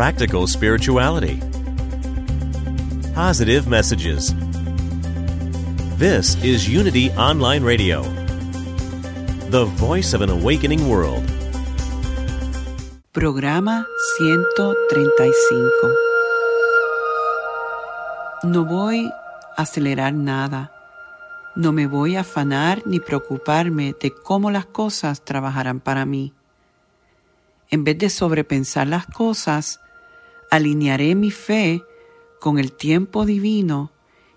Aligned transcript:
Practical 0.00 0.46
spirituality. 0.46 1.36
Positive 3.12 3.68
messages. 3.68 4.34
This 5.98 6.42
is 6.42 6.66
Unity 6.66 7.10
Online 7.18 7.62
Radio, 7.62 8.00
the 9.50 9.66
voice 9.76 10.14
of 10.14 10.22
an 10.22 10.30
awakening 10.30 10.88
world. 10.88 11.22
Programa 13.12 13.86
135. 14.18 15.92
No 18.44 18.64
voy 18.64 19.04
a 19.58 19.62
acelerar 19.64 20.14
nada. 20.14 20.72
No 21.54 21.72
me 21.72 21.86
voy 21.86 22.16
a 22.16 22.20
afanar 22.20 22.86
ni 22.86 23.00
preocuparme 23.00 23.94
de 24.00 24.14
cómo 24.14 24.50
las 24.50 24.64
cosas 24.64 25.20
trabajarán 25.26 25.78
para 25.78 26.06
mí. 26.06 26.32
En 27.68 27.84
vez 27.84 27.98
de 27.98 28.08
sobrepensar 28.08 28.86
las 28.86 29.04
cosas, 29.04 29.78
alinearé 30.50 31.14
mi 31.14 31.30
fe 31.30 31.82
con 32.40 32.58
el 32.58 32.72
tiempo 32.72 33.24
divino 33.24 33.92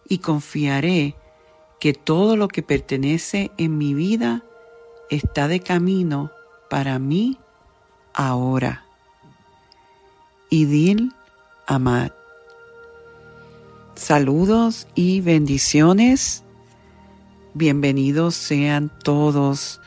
y 0.08 0.20
confiaré 0.20 1.16
que 1.80 1.94
todo 1.94 2.38
lo 2.38 2.48
que 2.48 2.62
pertenece 2.62 3.52
en 3.58 3.78
mi 3.78 3.94
vida 3.94 4.44
está 5.10 5.48
de 5.48 5.60
camino 5.60 6.32
para 6.70 7.00
mí 7.00 7.38
ahora. 8.14 8.86
Idil 10.50 11.14
Amad. 11.66 12.12
Saludos 13.96 14.88
y 14.96 15.22
bendiciones. 15.22 16.44
Bienvenidos 17.54 18.36
sean 18.36 18.92
todos 19.04 19.80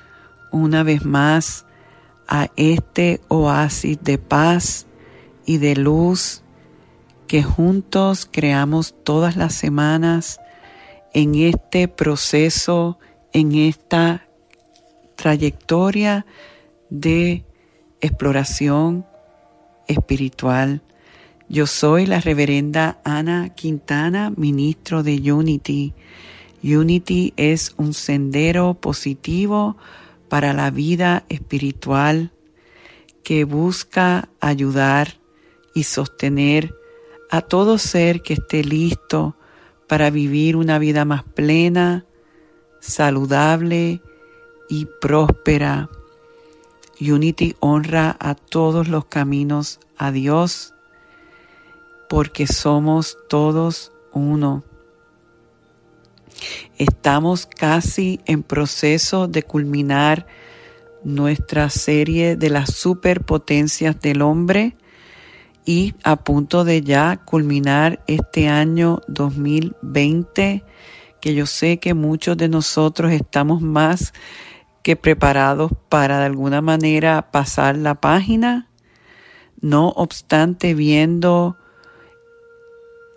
una 0.53 0.83
vez 0.83 1.05
más 1.05 1.67
a 2.29 2.49
este 2.57 3.21
oasis 3.29 4.03
de 4.03 4.19
paz 4.19 4.86
y 5.47 5.59
de 5.59 5.77
luz 5.77 6.43
que 7.27 7.43
juntos 7.43 8.29
creamos 8.31 8.95
todas 9.05 9.37
las 9.37 9.55
semanas 9.55 10.41
en 11.15 11.35
este 11.35 11.89
proceso, 11.89 12.99
en 13.33 13.55
esta 13.55 14.29
trayectoria 15.15 16.27
de 16.91 17.45
exploración 18.01 19.07
espiritual. 19.89 20.83
Yo 21.49 21.67
soy 21.67 22.07
la 22.07 22.21
reverenda 22.21 23.01
Ana 23.05 23.51
Quintana, 23.55 24.33
ministro 24.37 25.03
de 25.03 25.33
Unity. 25.33 25.95
Unity 26.63 27.33
es 27.37 27.75
un 27.77 27.95
sendero 27.95 28.75
positivo 28.75 29.77
para 30.29 30.53
la 30.53 30.71
vida 30.71 31.25
espiritual 31.29 32.33
que 33.23 33.45
busca 33.45 34.29
ayudar 34.41 35.19
y 35.77 35.83
sostener 35.83 36.75
a 37.29 37.43
todo 37.43 37.77
ser 37.77 38.23
que 38.23 38.33
esté 38.33 38.65
listo 38.65 39.37
para 39.87 40.09
vivir 40.09 40.57
una 40.57 40.79
vida 40.79 41.05
más 41.05 41.23
plena, 41.23 42.07
saludable 42.81 44.01
y 44.71 44.87
próspera. 45.03 45.91
Unity 46.99 47.57
honra 47.61 48.17
a 48.19 48.35
todos 48.35 48.89
los 48.89 49.05
caminos 49.05 49.79
a 49.99 50.13
Dios 50.13 50.73
porque 52.09 52.47
somos 52.47 53.19
todos 53.29 53.93
uno. 54.15 54.65
Estamos 56.79 57.45
casi 57.45 58.19
en 58.25 58.43
proceso 58.43 59.29
de 59.29 59.43
culminar 59.43 60.27
nuestra 61.05 61.69
serie 61.69 62.37
de 62.37 62.49
las 62.49 62.73
superpotencias 62.73 64.01
del 64.01 64.23
hombre 64.23 64.75
y 65.67 65.95
a 66.05 66.17
punto 66.17 66.65
de 66.65 66.81
ya 66.81 67.19
culminar 67.25 68.03
este 68.07 68.49
año 68.49 69.01
2020, 69.09 70.65
que 71.21 71.35
yo 71.35 71.45
sé 71.45 71.79
que 71.79 71.93
muchos 71.93 72.37
de 72.37 72.49
nosotros 72.49 73.11
estamos 73.13 73.61
más 73.61 74.15
que 74.85 74.95
preparados 74.95 75.73
para 75.89 76.21
de 76.21 76.27
alguna 76.27 76.63
manera 76.63 77.33
pasar 77.33 77.77
la 77.77 77.97
página. 77.97 78.71
No 79.61 79.89
obstante, 79.89 80.75
viendo 80.75 81.57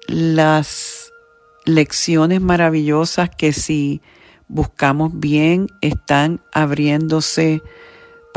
las 0.07 1.13
lecciones 1.65 2.41
maravillosas 2.41 3.29
que 3.29 3.53
si 3.53 4.01
buscamos 4.47 5.11
bien 5.13 5.67
están 5.81 6.41
abriéndose 6.51 7.61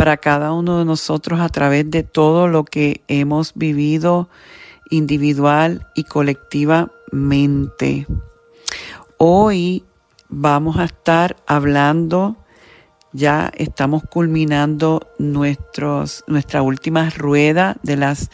para 0.03 0.17
cada 0.17 0.53
uno 0.53 0.81
de 0.81 0.85
nosotros 0.85 1.39
a 1.39 1.49
través 1.49 1.89
de 1.89 2.03
todo 2.03 2.49
lo 2.49 2.65
que 2.65 3.03
hemos 3.07 3.53
vivido 3.55 4.29
individual 4.91 5.87
y 5.95 6.03
colectivamente. 6.03 8.09
Hoy 9.17 9.85
vamos 10.29 10.79
a 10.79 10.87
estar 10.87 11.37
hablando, 11.47 12.37
ya 13.13 13.53
estamos 13.57 14.03
culminando 14.03 15.03
nuestros, 15.21 16.25
nuestra 16.27 16.63
última 16.63 17.09
rueda 17.11 17.77
de 17.85 17.97
las 17.97 18.29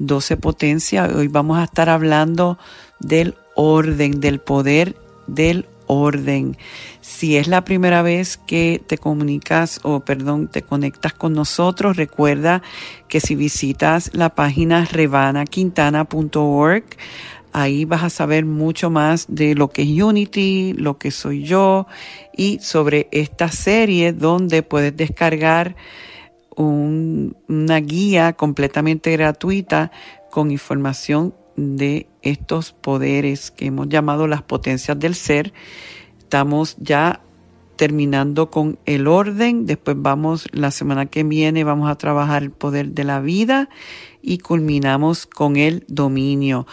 12 0.00 0.36
potencias. 0.38 1.14
Hoy 1.14 1.28
vamos 1.28 1.58
a 1.58 1.62
estar 1.62 1.88
hablando 1.88 2.58
del 2.98 3.36
orden, 3.54 4.18
del 4.18 4.40
poder 4.40 4.96
del 5.28 5.68
orden. 5.86 6.56
Si 7.00 7.36
es 7.36 7.48
la 7.48 7.64
primera 7.64 8.02
vez 8.02 8.36
que 8.36 8.82
te 8.86 8.98
comunicas 8.98 9.80
o 9.82 10.00
perdón, 10.00 10.48
te 10.48 10.62
conectas 10.62 11.14
con 11.14 11.32
nosotros, 11.32 11.96
recuerda 11.96 12.62
que 13.08 13.20
si 13.20 13.34
visitas 13.34 14.10
la 14.14 14.34
página 14.34 14.84
revanaquintana.org, 14.84 16.84
ahí 17.52 17.86
vas 17.86 18.02
a 18.02 18.10
saber 18.10 18.44
mucho 18.44 18.90
más 18.90 19.26
de 19.28 19.54
lo 19.54 19.70
que 19.70 19.82
es 19.82 20.02
Unity, 20.02 20.74
lo 20.74 20.98
que 20.98 21.10
soy 21.10 21.44
yo 21.44 21.86
y 22.36 22.58
sobre 22.60 23.08
esta 23.12 23.48
serie 23.48 24.12
donde 24.12 24.62
puedes 24.62 24.94
descargar 24.96 25.76
una 26.56 27.80
guía 27.80 28.34
completamente 28.34 29.12
gratuita 29.12 29.90
con 30.30 30.50
información 30.50 31.34
de 31.56 32.08
estos 32.22 32.72
poderes 32.72 33.50
que 33.50 33.66
hemos 33.66 33.88
llamado 33.88 34.26
las 34.26 34.42
potencias 34.42 34.98
del 34.98 35.14
ser. 35.14 35.52
Estamos 36.18 36.76
ya 36.78 37.20
terminando 37.76 38.50
con 38.50 38.78
el 38.86 39.06
orden, 39.06 39.66
después 39.66 39.96
vamos, 39.98 40.48
la 40.52 40.70
semana 40.70 41.06
que 41.06 41.24
viene 41.24 41.64
vamos 41.64 41.90
a 41.90 41.96
trabajar 41.96 42.42
el 42.42 42.50
poder 42.50 42.92
de 42.92 43.04
la 43.04 43.20
vida 43.20 43.68
y 44.22 44.38
culminamos 44.38 45.26
con 45.26 45.56
el 45.56 45.84
dominio. 45.88 46.66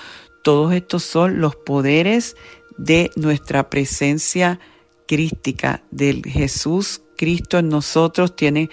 Todos 0.44 0.74
estos 0.74 1.04
son 1.04 1.42
los 1.42 1.56
poderes 1.56 2.36
de 2.78 3.12
nuestra 3.16 3.70
presencia 3.70 4.60
crística, 5.06 5.84
del 5.92 6.24
Jesús 6.26 7.04
Cristo 7.18 7.58
en 7.58 7.70
nosotros 7.70 8.36
tiene 8.36 8.70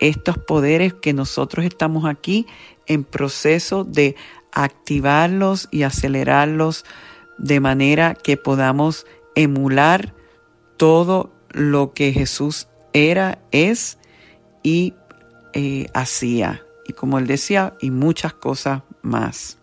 estos 0.00 0.36
poderes 0.38 0.92
que 0.92 1.12
nosotros 1.12 1.64
estamos 1.64 2.04
aquí 2.04 2.46
en 2.86 3.04
proceso 3.04 3.84
de 3.84 4.16
activarlos 4.54 5.68
y 5.70 5.82
acelerarlos 5.82 6.84
de 7.38 7.60
manera 7.60 8.14
que 8.14 8.36
podamos 8.36 9.06
emular 9.34 10.14
todo 10.76 11.32
lo 11.50 11.92
que 11.92 12.12
Jesús 12.12 12.68
era, 12.92 13.38
es 13.50 13.98
y 14.62 14.94
eh, 15.52 15.86
hacía. 15.92 16.64
Y 16.86 16.92
como 16.92 17.18
él 17.18 17.26
decía, 17.26 17.74
y 17.80 17.90
muchas 17.90 18.34
cosas 18.34 18.82
más. 19.02 19.58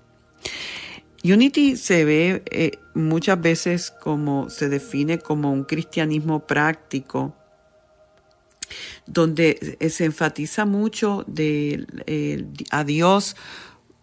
Unity 1.24 1.78
se 1.78 2.04
ve 2.04 2.44
eh, 2.50 2.72
muchas 2.94 3.40
veces 3.40 3.92
como 3.92 4.50
se 4.50 4.70
define 4.70 5.20
como 5.20 5.52
un 5.52 5.64
cristianismo 5.64 6.46
práctico, 6.48 7.36
donde 9.06 9.78
se 9.90 10.06
enfatiza 10.06 10.66
mucho 10.66 11.24
de, 11.28 11.86
eh, 12.08 12.46
a 12.72 12.84
Dios 12.84 13.36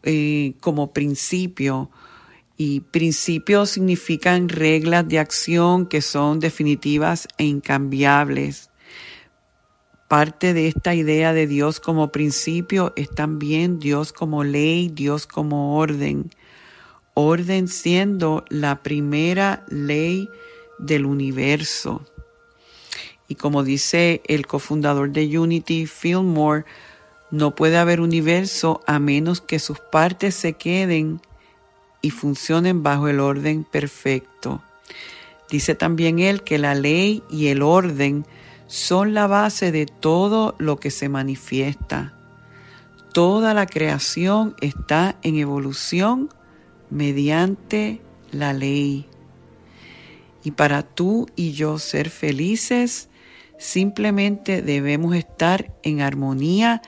eh, 0.03 0.55
como 0.61 0.93
principio. 0.93 1.91
Y 2.57 2.81
principios 2.81 3.71
significan 3.71 4.49
reglas 4.49 5.07
de 5.07 5.19
acción 5.19 5.87
que 5.87 6.03
son 6.03 6.41
definitivas 6.41 7.29
e 7.39 7.45
incambiables. 7.45 8.71
parte 10.09 10.55
de 10.55 10.69
esta 10.69 10.95
idea 10.95 11.35
de 11.35 11.47
Dios 11.47 11.81
como 11.81 12.11
principio 12.11 12.95
es 12.97 13.11
también 13.11 13.79
Dios 13.79 14.13
como 14.13 14.43
ley, 14.43 14.89
Dios 14.89 15.27
como 15.27 15.77
orden. 15.77 16.31
Orden 17.13 17.69
siendo 17.69 18.45
la 18.49 18.83
primera 18.83 19.67
ley 19.69 20.29
del 20.79 21.05
universo. 21.05 22.05
Y 23.29 23.35
como 23.35 23.63
dice 23.63 24.23
el 24.27 24.47
cofundador 24.47 25.11
de 25.11 25.39
Unity, 25.39 25.87
Fillmore, 25.87 26.65
no 27.31 27.55
puede 27.55 27.77
haber 27.77 28.01
universo 28.01 28.81
a 28.87 28.99
menos 28.99 29.41
que 29.41 29.59
sus 29.59 29.79
partes 29.81 30.35
se 30.35 30.55
queden 30.55 31.21
y 32.01 32.11
funcionen 32.11 32.83
bajo 32.83 33.09
el 33.09 33.21
orden 33.21 33.65
perfecto. 33.65 34.63
Dice 35.51 35.75
también 35.75 36.19
él 36.19 36.43
que 36.43 36.59
la 36.59 36.75
ley 36.75 37.23
y 37.31 37.49
el 37.49 37.63
orden 37.63 38.27
son 38.67 39.15
la 39.15 39.27
base 39.27 39.73
de 39.73 39.87
todo 39.87 40.55
lo 40.59 40.79
que 40.79 40.91
se 40.91 41.09
manifiesta. 41.09 42.15
Toda 43.13 43.55
la 43.55 43.67
creación 43.67 44.55
está 44.61 45.17
en 45.23 45.37
evolución 45.37 46.29
mediante 46.91 48.01
la 48.31 48.53
ley. 48.53 49.07
Y 50.45 50.53
para 50.53 50.83
tú 50.83 51.27
y 51.35 51.53
yo 51.53 51.79
ser 51.79 52.11
felices, 52.11 53.09
simplemente 53.59 54.63
debemos 54.63 55.17
estar 55.17 55.75
en 55.83 56.01
armonía 56.01 56.83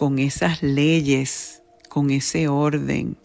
con 0.00 0.18
esas 0.18 0.62
leyes, 0.62 1.62
con 1.90 2.08
ese 2.08 2.48
orden, 2.48 3.18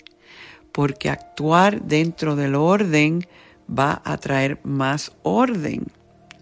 porque 0.73 1.09
actuar 1.09 1.83
dentro 1.83 2.35
del 2.35 2.53
orden 2.53 3.25
va 3.65 4.01
a 4.03 4.17
traer 4.17 4.59
más 4.65 5.13
orden. 5.23 5.85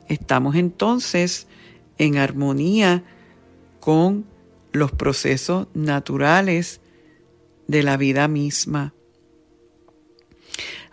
Estamos 0.07 0.56
entonces 0.56 1.45
en 2.00 2.18
armonía 2.18 3.03
con 3.80 4.25
los 4.71 4.91
procesos 4.91 5.68
naturales 5.75 6.81
de 7.68 7.83
la 7.83 7.95
vida 7.95 8.27
misma. 8.27 8.95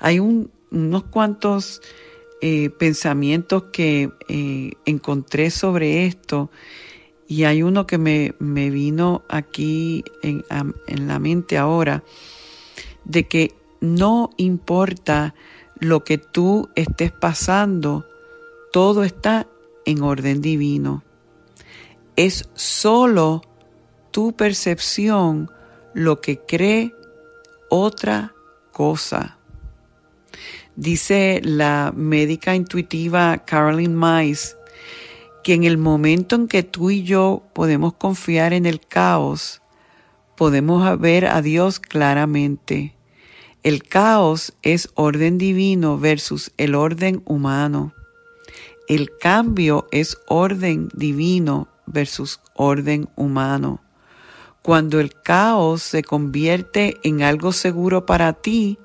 Hay 0.00 0.18
unos 0.18 1.04
cuantos 1.04 1.80
eh, 2.42 2.68
pensamientos 2.68 3.64
que 3.72 4.10
eh, 4.28 4.72
encontré 4.84 5.48
sobre 5.48 6.04
esto 6.04 6.50
y 7.30 7.44
hay 7.44 7.62
uno 7.62 7.86
que 7.86 7.96
me, 7.96 8.34
vino 8.40 9.22
aquí 9.28 10.02
en, 10.20 10.44
en 10.88 11.06
la 11.06 11.20
mente 11.20 11.58
ahora, 11.58 12.02
de 13.04 13.28
que 13.28 13.54
no 13.80 14.30
importa 14.36 15.36
lo 15.78 16.02
que 16.02 16.18
tú 16.18 16.70
estés 16.74 17.12
pasando, 17.12 18.04
todo 18.72 19.04
está 19.04 19.46
en 19.86 20.02
orden 20.02 20.40
divino. 20.40 21.04
Es 22.16 22.48
solo 22.54 23.42
tu 24.10 24.32
percepción 24.32 25.52
lo 25.94 26.20
que 26.20 26.40
cree 26.40 26.96
otra 27.68 28.34
cosa. 28.72 29.38
Dice 30.74 31.40
la 31.44 31.92
médica 31.94 32.56
intuitiva 32.56 33.38
Caroline 33.44 33.94
Mice 33.94 34.56
que 35.42 35.54
en 35.54 35.64
el 35.64 35.78
momento 35.78 36.36
en 36.36 36.48
que 36.48 36.62
tú 36.62 36.90
y 36.90 37.02
yo 37.02 37.42
podemos 37.52 37.94
confiar 37.94 38.52
en 38.52 38.66
el 38.66 38.80
caos, 38.80 39.62
podemos 40.36 40.98
ver 40.98 41.26
a 41.26 41.42
Dios 41.42 41.80
claramente. 41.80 42.94
El 43.62 43.82
caos 43.82 44.54
es 44.62 44.88
orden 44.94 45.36
divino 45.36 45.98
versus 45.98 46.52
el 46.56 46.74
orden 46.74 47.22
humano. 47.26 47.92
El 48.88 49.10
cambio 49.18 49.86
es 49.92 50.18
orden 50.26 50.88
divino 50.94 51.68
versus 51.86 52.40
orden 52.54 53.08
humano. 53.16 53.82
Cuando 54.62 54.98
el 55.00 55.12
caos 55.12 55.82
se 55.82 56.02
convierte 56.02 56.98
en 57.02 57.22
algo 57.22 57.52
seguro 57.52 58.06
para 58.06 58.32
ti, 58.32 58.78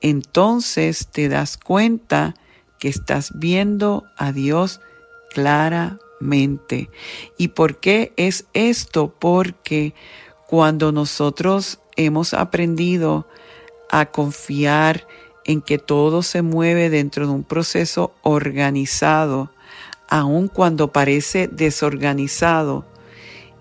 entonces 0.00 1.08
te 1.08 1.28
das 1.28 1.56
cuenta 1.56 2.34
que 2.78 2.88
estás 2.88 3.32
viendo 3.34 4.04
a 4.16 4.32
Dios 4.32 4.80
claramente. 5.32 6.90
¿Y 7.36 7.48
por 7.48 7.78
qué 7.78 8.12
es 8.16 8.46
esto? 8.52 9.14
Porque 9.18 9.94
cuando 10.46 10.92
nosotros 10.92 11.80
hemos 11.96 12.34
aprendido 12.34 13.26
a 13.90 14.06
confiar 14.06 15.06
en 15.44 15.60
que 15.60 15.78
todo 15.78 16.22
se 16.22 16.42
mueve 16.42 16.90
dentro 16.90 17.26
de 17.26 17.32
un 17.32 17.44
proceso 17.44 18.14
organizado, 18.22 19.50
aun 20.08 20.48
cuando 20.48 20.92
parece 20.92 21.48
desorganizado, 21.48 22.84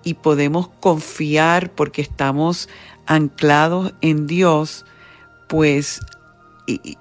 y 0.03 0.15
podemos 0.15 0.69
confiar 0.79 1.71
porque 1.71 2.01
estamos 2.01 2.69
anclados 3.06 3.94
en 4.01 4.25
Dios, 4.27 4.85
pues 5.47 6.01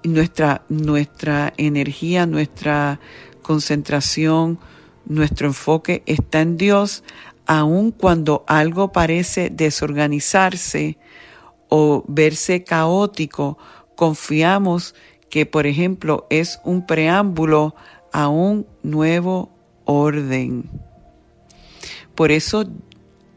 nuestra, 0.02 0.62
nuestra 0.68 1.52
energía, 1.56 2.26
nuestra 2.26 3.00
concentración, 3.50 4.60
nuestro 5.06 5.48
enfoque 5.48 6.04
está 6.06 6.40
en 6.40 6.56
Dios, 6.56 7.02
aun 7.46 7.90
cuando 7.90 8.44
algo 8.46 8.92
parece 8.92 9.50
desorganizarse 9.50 10.98
o 11.68 12.04
verse 12.06 12.62
caótico 12.62 13.58
confiamos 13.96 14.94
que, 15.30 15.46
por 15.46 15.66
ejemplo, 15.66 16.28
es 16.30 16.60
un 16.62 16.86
preámbulo 16.86 17.74
a 18.12 18.28
un 18.28 18.68
nuevo 18.84 19.50
orden. 19.84 20.70
Por 22.14 22.30
eso 22.30 22.70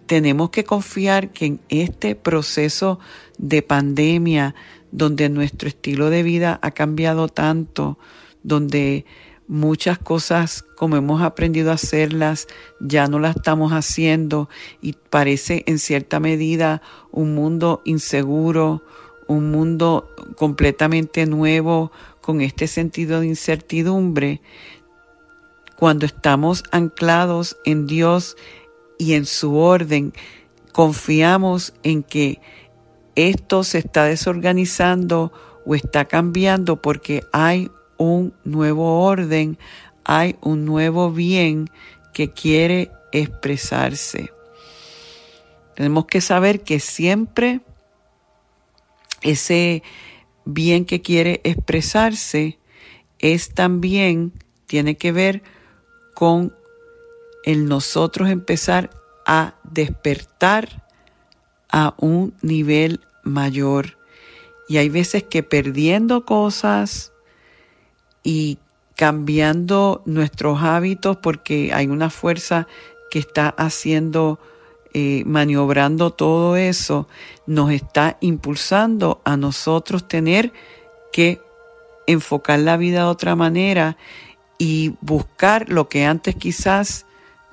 tenemos 0.06 0.51
que 0.51 0.63
confiar 0.63 1.31
que 1.31 1.45
en 1.48 1.60
este 1.69 2.13
proceso 2.13 3.00
de 3.39 3.63
pandemia, 3.63 4.54
donde 4.92 5.27
nuestro 5.30 5.69
estilo 5.69 6.12
de 6.12 6.21
vida 6.21 6.60
ha 6.62 6.69
cambiado 6.69 7.30
tanto, 7.30 7.98
donde 8.44 9.06
muchas 9.48 10.00
cosas 10.00 10.66
como 10.78 10.95
hemos 10.95 11.22
aprendido 11.22 11.72
a 11.72 11.75
hacerlas 11.75 12.48
ya 12.80 13.07
no 13.07 13.19
las 13.19 13.36
estamos 13.36 13.72
haciendo 13.74 14.50
y 14.81 14.94
parece 14.94 15.63
en 15.68 15.80
cierta 15.80 16.19
medida 16.19 16.81
un 17.12 17.36
mundo 17.36 17.81
inseguro, 17.86 18.84
un 19.28 19.51
mundo 19.51 20.10
completamente 20.36 21.25
nuevo 21.25 21.92
con 22.22 22.42
este 22.42 22.68
sentido 22.68 23.19
de 23.19 23.28
incertidumbre, 23.28 24.42
cuando 25.75 26.06
estamos 26.06 26.63
anclados 26.72 27.57
en 27.66 27.88
Dios 27.88 28.38
y 28.98 29.13
en 29.13 29.25
su 29.25 29.57
orden, 29.57 30.13
confiamos 30.72 31.74
en 31.84 32.04
que 32.04 32.39
esto 33.16 33.63
se 33.63 33.80
está 33.80 34.06
desorganizando 34.06 35.34
o 35.65 35.75
está 35.75 36.06
cambiando 36.06 36.82
porque 36.82 37.24
hay 37.34 37.70
un 37.97 38.33
nuevo 38.43 39.03
orden, 39.03 39.57
hay 40.03 40.35
un 40.41 40.65
nuevo 40.65 41.12
bien 41.12 41.69
que 42.13 42.31
quiere 42.31 42.91
expresarse. 43.12 44.31
Tenemos 45.75 46.05
que 46.05 46.21
saber 46.21 46.62
que 46.62 46.79
siempre 46.79 47.62
ese 49.21 49.83
bien 50.45 50.85
que 50.85 51.01
quiere 51.01 51.41
expresarse 51.43 52.59
es 53.19 53.53
también, 53.53 54.33
tiene 54.65 54.97
que 54.97 55.12
ver 55.12 55.43
con 56.13 56.53
el 57.45 57.65
nosotros 57.65 58.29
empezar 58.29 58.89
a 59.25 59.55
despertar 59.63 60.85
a 61.69 61.95
un 61.97 62.35
nivel 62.41 63.00
mayor. 63.23 63.97
Y 64.67 64.77
hay 64.77 64.89
veces 64.89 65.23
que 65.23 65.43
perdiendo 65.43 66.25
cosas 66.25 67.12
y 68.24 68.58
cambiando 68.96 70.01
nuestros 70.06 70.62
hábitos 70.62 71.18
porque 71.18 71.72
hay 71.74 71.88
una 71.88 72.10
fuerza 72.10 72.68
que 73.12 73.20
está 73.20 73.50
haciendo 73.50 74.39
eh, 74.94 75.24
maniobrando 75.25 76.12
todo 76.12 76.56
eso, 76.56 77.08
nos 77.48 77.72
está 77.72 78.18
impulsando 78.22 79.22
a 79.25 79.38
nosotros 79.38 80.08
tener 80.08 80.53
que 81.12 81.42
enfocar 82.08 82.60
la 82.60 82.77
vida 82.77 83.00
de 83.00 83.06
otra 83.06 83.36
manera 83.36 83.98
y 84.58 84.94
buscar 85.01 85.70
lo 85.70 85.89
que 85.89 86.06
antes 86.06 86.36
quizás 86.36 87.06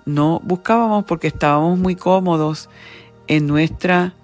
no 0.05 0.41
buscábamos 0.45 1.05
porque 1.05 1.29
estábamos 1.29 1.79
muy 1.79 1.97
cómodos 1.97 2.69
en 3.27 3.47
nuestra 3.47 4.15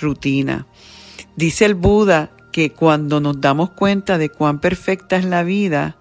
rutina. 0.00 0.66
Dice 1.36 1.64
el 1.64 1.74
Buda 1.74 2.30
que 2.52 2.72
cuando 2.72 3.20
nos 3.20 3.40
damos 3.40 3.70
cuenta 3.70 4.18
de 4.18 4.28
cuán 4.28 4.60
perfecta 4.60 5.16
es 5.16 5.24
la 5.24 5.42
vida, 5.42 5.96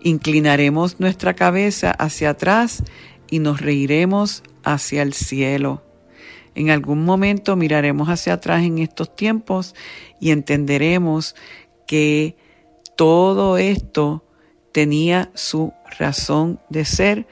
inclinaremos 0.00 1.00
nuestra 1.00 1.34
cabeza 1.34 1.90
hacia 1.90 2.30
atrás 2.30 2.82
y 3.30 3.38
nos 3.38 3.60
reiremos 3.60 4.42
hacia 4.64 5.02
el 5.02 5.12
cielo. 5.12 5.82
En 6.54 6.70
algún 6.70 7.04
momento 7.04 7.56
miraremos 7.56 8.08
hacia 8.08 8.34
atrás 8.34 8.64
en 8.64 8.78
estos 8.78 9.14
tiempos 9.14 9.74
y 10.20 10.30
entenderemos 10.30 11.36
que 11.86 12.36
todo 12.96 13.58
esto 13.58 14.24
tenía 14.72 15.30
su 15.34 15.72
razón 15.98 16.60
de 16.68 16.84
ser 16.84 17.26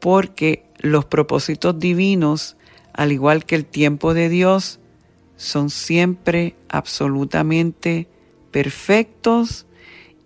porque 0.00 0.64
los 0.78 1.04
propósitos 1.04 1.78
divinos, 1.78 2.56
al 2.92 3.12
igual 3.12 3.44
que 3.44 3.54
el 3.54 3.66
tiempo 3.66 4.14
de 4.14 4.28
Dios, 4.28 4.80
son 5.40 5.70
siempre 5.70 6.54
absolutamente 6.68 8.06
perfectos 8.50 9.64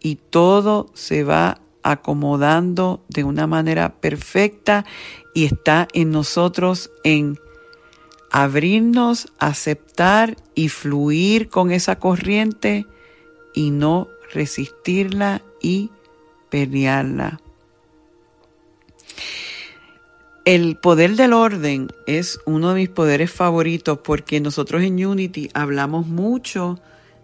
y 0.00 0.16
todo 0.16 0.90
se 0.94 1.22
va 1.22 1.60
acomodando 1.84 3.04
de 3.08 3.22
una 3.22 3.46
manera 3.46 3.94
perfecta 4.00 4.84
y 5.32 5.44
está 5.44 5.86
en 5.92 6.10
nosotros 6.10 6.90
en 7.04 7.38
abrirnos, 8.32 9.28
aceptar 9.38 10.36
y 10.56 10.68
fluir 10.68 11.48
con 11.48 11.70
esa 11.70 12.00
corriente 12.00 12.84
y 13.54 13.70
no 13.70 14.08
resistirla 14.32 15.42
y 15.62 15.92
pelearla. 16.50 17.40
El 20.44 20.76
poder 20.76 21.16
del 21.16 21.32
orden 21.32 21.88
es 22.06 22.38
uno 22.44 22.68
de 22.68 22.74
mis 22.74 22.88
poderes 22.90 23.32
favoritos 23.32 24.00
porque 24.04 24.40
nosotros 24.40 24.82
en 24.82 25.02
Unity 25.02 25.48
hablamos 25.54 26.06
mucho 26.06 26.78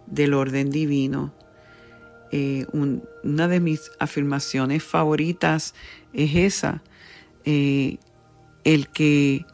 del 0.07 0.33
orden 0.33 0.71
divino. 0.71 1.31
Eh, 2.31 2.65
una 2.73 3.47
de 3.47 3.59
mis 3.59 3.91
afirmaciones 3.99 4.83
favoritas 4.83 5.75
es 6.13 6.35
esa, 6.35 6.81
eh, 7.45 7.97
el 8.63 8.87
que 8.87 9.45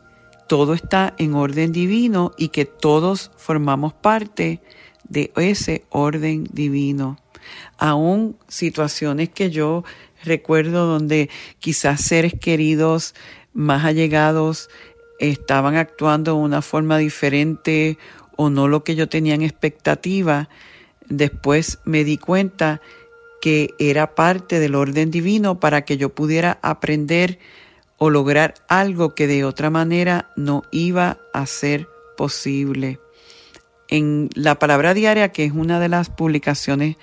todo 0.48 0.74
está 0.74 1.14
en 1.18 1.34
orden 1.34 1.74
divino 1.74 2.32
y 2.38 2.50
que 2.50 2.64
todos 2.64 3.32
formamos 3.36 3.92
parte 3.92 4.62
de 5.10 5.34
ese 5.36 5.84
orden 5.90 6.46
divino. 6.54 7.18
Aún 7.78 8.38
situaciones 8.48 9.28
que 9.28 9.50
yo 9.52 9.84
recuerdo 10.24 10.86
donde 10.86 11.30
quizás 11.60 12.02
seres 12.02 12.34
queridos 12.40 13.14
más 13.58 13.86
allegados 13.86 14.70
estaban 15.18 15.76
actuando 15.76 16.34
de 16.36 16.38
una 16.38 16.62
forma 16.62 17.00
diferente 17.00 17.98
o 18.36 18.52
no 18.52 18.68
lo 18.68 18.84
que 18.84 18.96
yo 18.96 19.10
tenía 19.10 19.34
en 19.34 19.42
expectativa, 19.42 20.48
después 21.10 21.80
me 21.84 22.04
di 22.04 22.20
cuenta 22.20 22.82
que 23.42 23.74
era 23.80 24.14
parte 24.14 24.60
del 24.60 24.76
orden 24.76 25.10
divino 25.10 25.60
para 25.60 25.86
que 25.86 25.98
yo 25.98 26.10
pudiera 26.14 26.60
aprender 26.62 27.40
o 27.98 28.12
lograr 28.12 28.54
algo 28.68 29.16
que 29.16 29.26
de 29.26 29.44
otra 29.44 29.72
manera 29.72 30.30
no 30.36 30.62
iba 30.72 31.18
a 31.34 31.48
ser 31.48 31.88
posible. 32.16 33.00
En 33.88 34.30
la 34.36 34.60
palabra 34.60 34.94
diaria, 34.94 35.32
que 35.32 35.46
es 35.46 35.52
una 35.52 35.80
de 35.80 35.90
las 35.90 36.12
publicaciones 36.12 36.98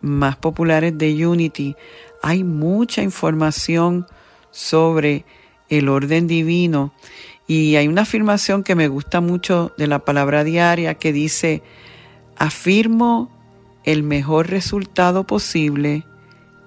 más 0.00 0.34
populares 0.34 0.98
de 0.98 1.24
Unity, 1.28 1.76
hay 2.22 2.42
mucha 2.42 3.02
información 3.02 4.08
sobre 4.50 5.24
el 5.72 5.88
orden 5.88 6.26
divino 6.26 6.92
y 7.46 7.76
hay 7.76 7.88
una 7.88 8.02
afirmación 8.02 8.62
que 8.62 8.74
me 8.74 8.88
gusta 8.88 9.22
mucho 9.22 9.72
de 9.78 9.86
la 9.86 10.04
palabra 10.04 10.44
diaria 10.44 10.94
que 10.94 11.14
dice, 11.14 11.62
afirmo 12.36 13.30
el 13.84 14.02
mejor 14.02 14.50
resultado 14.50 15.26
posible 15.26 16.04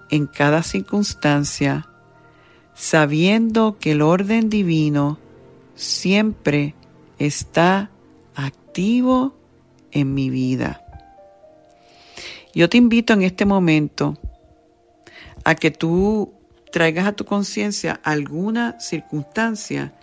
en 0.10 0.26
cada 0.26 0.64
circunstancia, 0.64 1.88
sabiendo 2.74 3.78
que 3.80 3.92
el 3.92 4.02
orden 4.02 4.50
divino 4.50 5.20
siempre 5.76 6.74
está 7.20 7.92
activo 8.34 9.36
en 9.92 10.16
mi 10.16 10.32
vida. 10.32 10.82
Yo 12.56 12.70
te 12.70 12.78
invito 12.78 13.14
en 13.14 13.22
este 13.22 13.46
momento 13.46 14.18
a 15.44 15.54
que 15.54 15.70
tú 15.70 16.35
traigas 16.76 17.08
a 17.08 17.14
tu 17.14 17.24
conciencia 17.24 18.02
alguna 18.04 18.78
circunstancia 18.82 19.94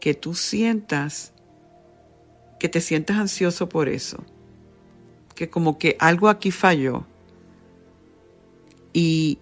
que 0.00 0.14
tú 0.14 0.34
sientas, 0.34 1.34
que 2.58 2.70
te 2.70 2.80
sientas 2.80 3.18
ansioso 3.18 3.68
por 3.68 3.90
eso, 3.90 4.24
que 5.34 5.50
como 5.50 5.76
que 5.76 5.94
algo 6.00 6.30
aquí 6.30 6.50
falló. 6.52 7.04
Y 8.94 9.40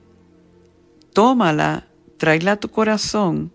tómala, 1.13 1.87
tráela 2.17 2.51
a 2.51 2.57
tu 2.57 2.73
corazón 2.73 3.53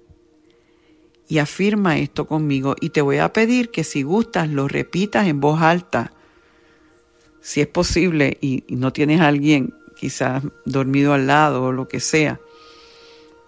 y 1.28 1.40
afirma 1.40 1.98
esto 1.98 2.26
conmigo. 2.26 2.78
Y 2.80 2.92
te 2.92 3.02
voy 3.02 3.18
a 3.18 3.34
pedir 3.34 3.70
que 3.70 3.84
si 3.84 4.02
gustas 4.02 4.48
lo 4.48 4.70
repitas 4.70 5.28
en 5.28 5.42
voz 5.42 5.62
alta, 5.62 6.14
si 7.42 7.60
es 7.60 7.68
posible 7.68 8.38
y, 8.40 8.64
no 8.70 8.94
tienes 8.94 9.20
a 9.20 9.28
alguien 9.28 9.74
quizás 9.98 10.42
dormido 10.64 11.12
al 11.12 11.28
lado 11.28 11.64
o 11.64 11.74
lo 11.74 11.90
que 11.90 12.00
sea. 12.00 12.40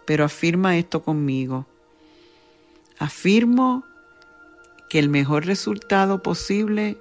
Pero 0.05 0.25
afirma 0.25 0.77
esto 0.77 1.03
conmigo. 1.03 1.65
Afirmo 2.99 3.83
que 4.89 4.99
el 4.99 5.09
mejor 5.09 5.45
resultado 5.45 6.21
posible 6.21 6.97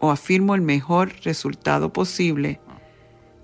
o 0.00 0.10
afirmo 0.10 0.54
el 0.54 0.60
mejor 0.60 1.12
resultado 1.22 1.92
posible 1.92 2.60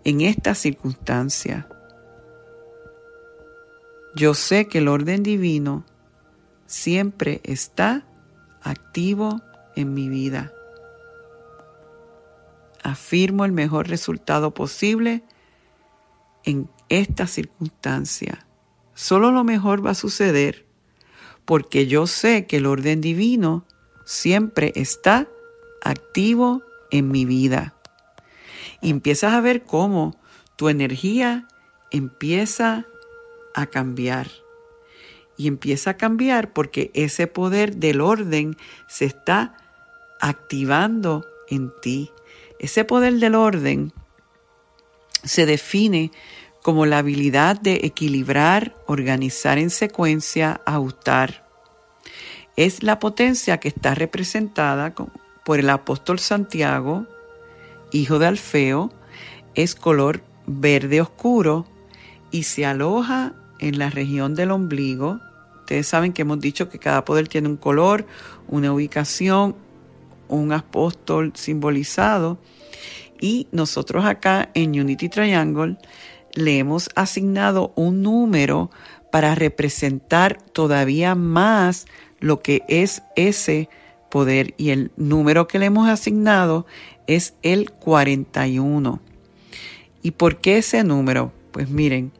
en 0.04 0.20
esta 0.20 0.54
circunstancia. 0.54 1.68
Yo 4.14 4.34
sé 4.34 4.66
que 4.66 4.78
el 4.78 4.88
orden 4.88 5.22
divino 5.22 5.84
siempre 6.66 7.40
está 7.44 8.04
activo 8.62 9.40
en 9.76 9.94
mi 9.94 10.08
vida 10.08 10.52
afirmo 12.82 13.44
el 13.44 13.52
mejor 13.52 13.88
resultado 13.88 14.52
posible 14.52 15.22
en 16.44 16.70
esta 16.90 17.26
circunstancia. 17.26 18.46
Solo 18.94 19.30
lo 19.30 19.44
mejor 19.44 19.84
va 19.84 19.92
a 19.92 19.94
suceder 19.94 20.66
porque 21.46 21.86
yo 21.86 22.06
sé 22.06 22.46
que 22.46 22.58
el 22.58 22.66
orden 22.66 23.00
divino 23.00 23.66
siempre 24.04 24.72
está 24.76 25.26
activo 25.82 26.62
en 26.90 27.10
mi 27.10 27.24
vida. 27.24 27.74
Y 28.80 28.90
empiezas 28.90 29.32
a 29.32 29.40
ver 29.40 29.64
cómo 29.64 30.16
tu 30.56 30.68
energía 30.68 31.48
empieza 31.90 32.86
a 33.54 33.66
cambiar. 33.66 34.28
Y 35.36 35.48
empieza 35.48 35.90
a 35.90 35.96
cambiar 35.96 36.52
porque 36.52 36.90
ese 36.94 37.26
poder 37.26 37.76
del 37.76 38.00
orden 38.00 38.56
se 38.86 39.06
está 39.06 39.56
activando 40.20 41.26
en 41.48 41.72
ti. 41.80 42.10
Ese 42.58 42.84
poder 42.84 43.14
del 43.14 43.34
orden 43.34 43.92
se 45.24 45.46
define 45.46 46.12
como 46.62 46.86
la 46.86 46.98
habilidad 46.98 47.60
de 47.60 47.80
equilibrar, 47.84 48.74
organizar 48.86 49.58
en 49.58 49.70
secuencia, 49.70 50.60
ajustar. 50.66 51.46
Es 52.56 52.82
la 52.82 52.98
potencia 52.98 53.58
que 53.58 53.68
está 53.68 53.94
representada 53.94 54.94
por 55.44 55.58
el 55.58 55.70
apóstol 55.70 56.18
Santiago, 56.18 57.06
hijo 57.92 58.18
de 58.18 58.26
Alfeo, 58.26 58.92
es 59.54 59.74
color 59.74 60.22
verde 60.46 61.00
oscuro 61.00 61.66
y 62.30 62.44
se 62.44 62.66
aloja 62.66 63.34
en 63.58 63.78
la 63.78 63.90
región 63.90 64.34
del 64.34 64.50
ombligo. 64.50 65.20
Ustedes 65.60 65.86
saben 65.86 66.12
que 66.12 66.22
hemos 66.22 66.40
dicho 66.40 66.68
que 66.68 66.78
cada 66.78 67.04
poder 67.04 67.28
tiene 67.28 67.48
un 67.48 67.56
color, 67.56 68.06
una 68.48 68.72
ubicación, 68.72 69.56
un 70.28 70.52
apóstol 70.52 71.32
simbolizado. 71.34 72.38
Y 73.20 73.48
nosotros 73.52 74.04
acá 74.04 74.50
en 74.54 74.78
Unity 74.80 75.08
Triangle 75.08 75.76
le 76.40 76.58
hemos 76.58 76.90
asignado 76.94 77.72
un 77.76 78.02
número 78.02 78.70
para 79.10 79.34
representar 79.34 80.40
todavía 80.40 81.14
más 81.14 81.86
lo 82.20 82.40
que 82.40 82.62
es 82.68 83.02
ese 83.16 83.68
poder. 84.10 84.54
Y 84.56 84.70
el 84.70 84.92
número 84.96 85.48
que 85.48 85.58
le 85.58 85.66
hemos 85.66 85.88
asignado 85.88 86.66
es 87.06 87.34
el 87.42 87.70
41. 87.70 89.00
¿Y 90.02 90.12
por 90.12 90.40
qué 90.40 90.58
ese 90.58 90.84
número? 90.84 91.32
Pues 91.52 91.68
miren, 91.68 92.12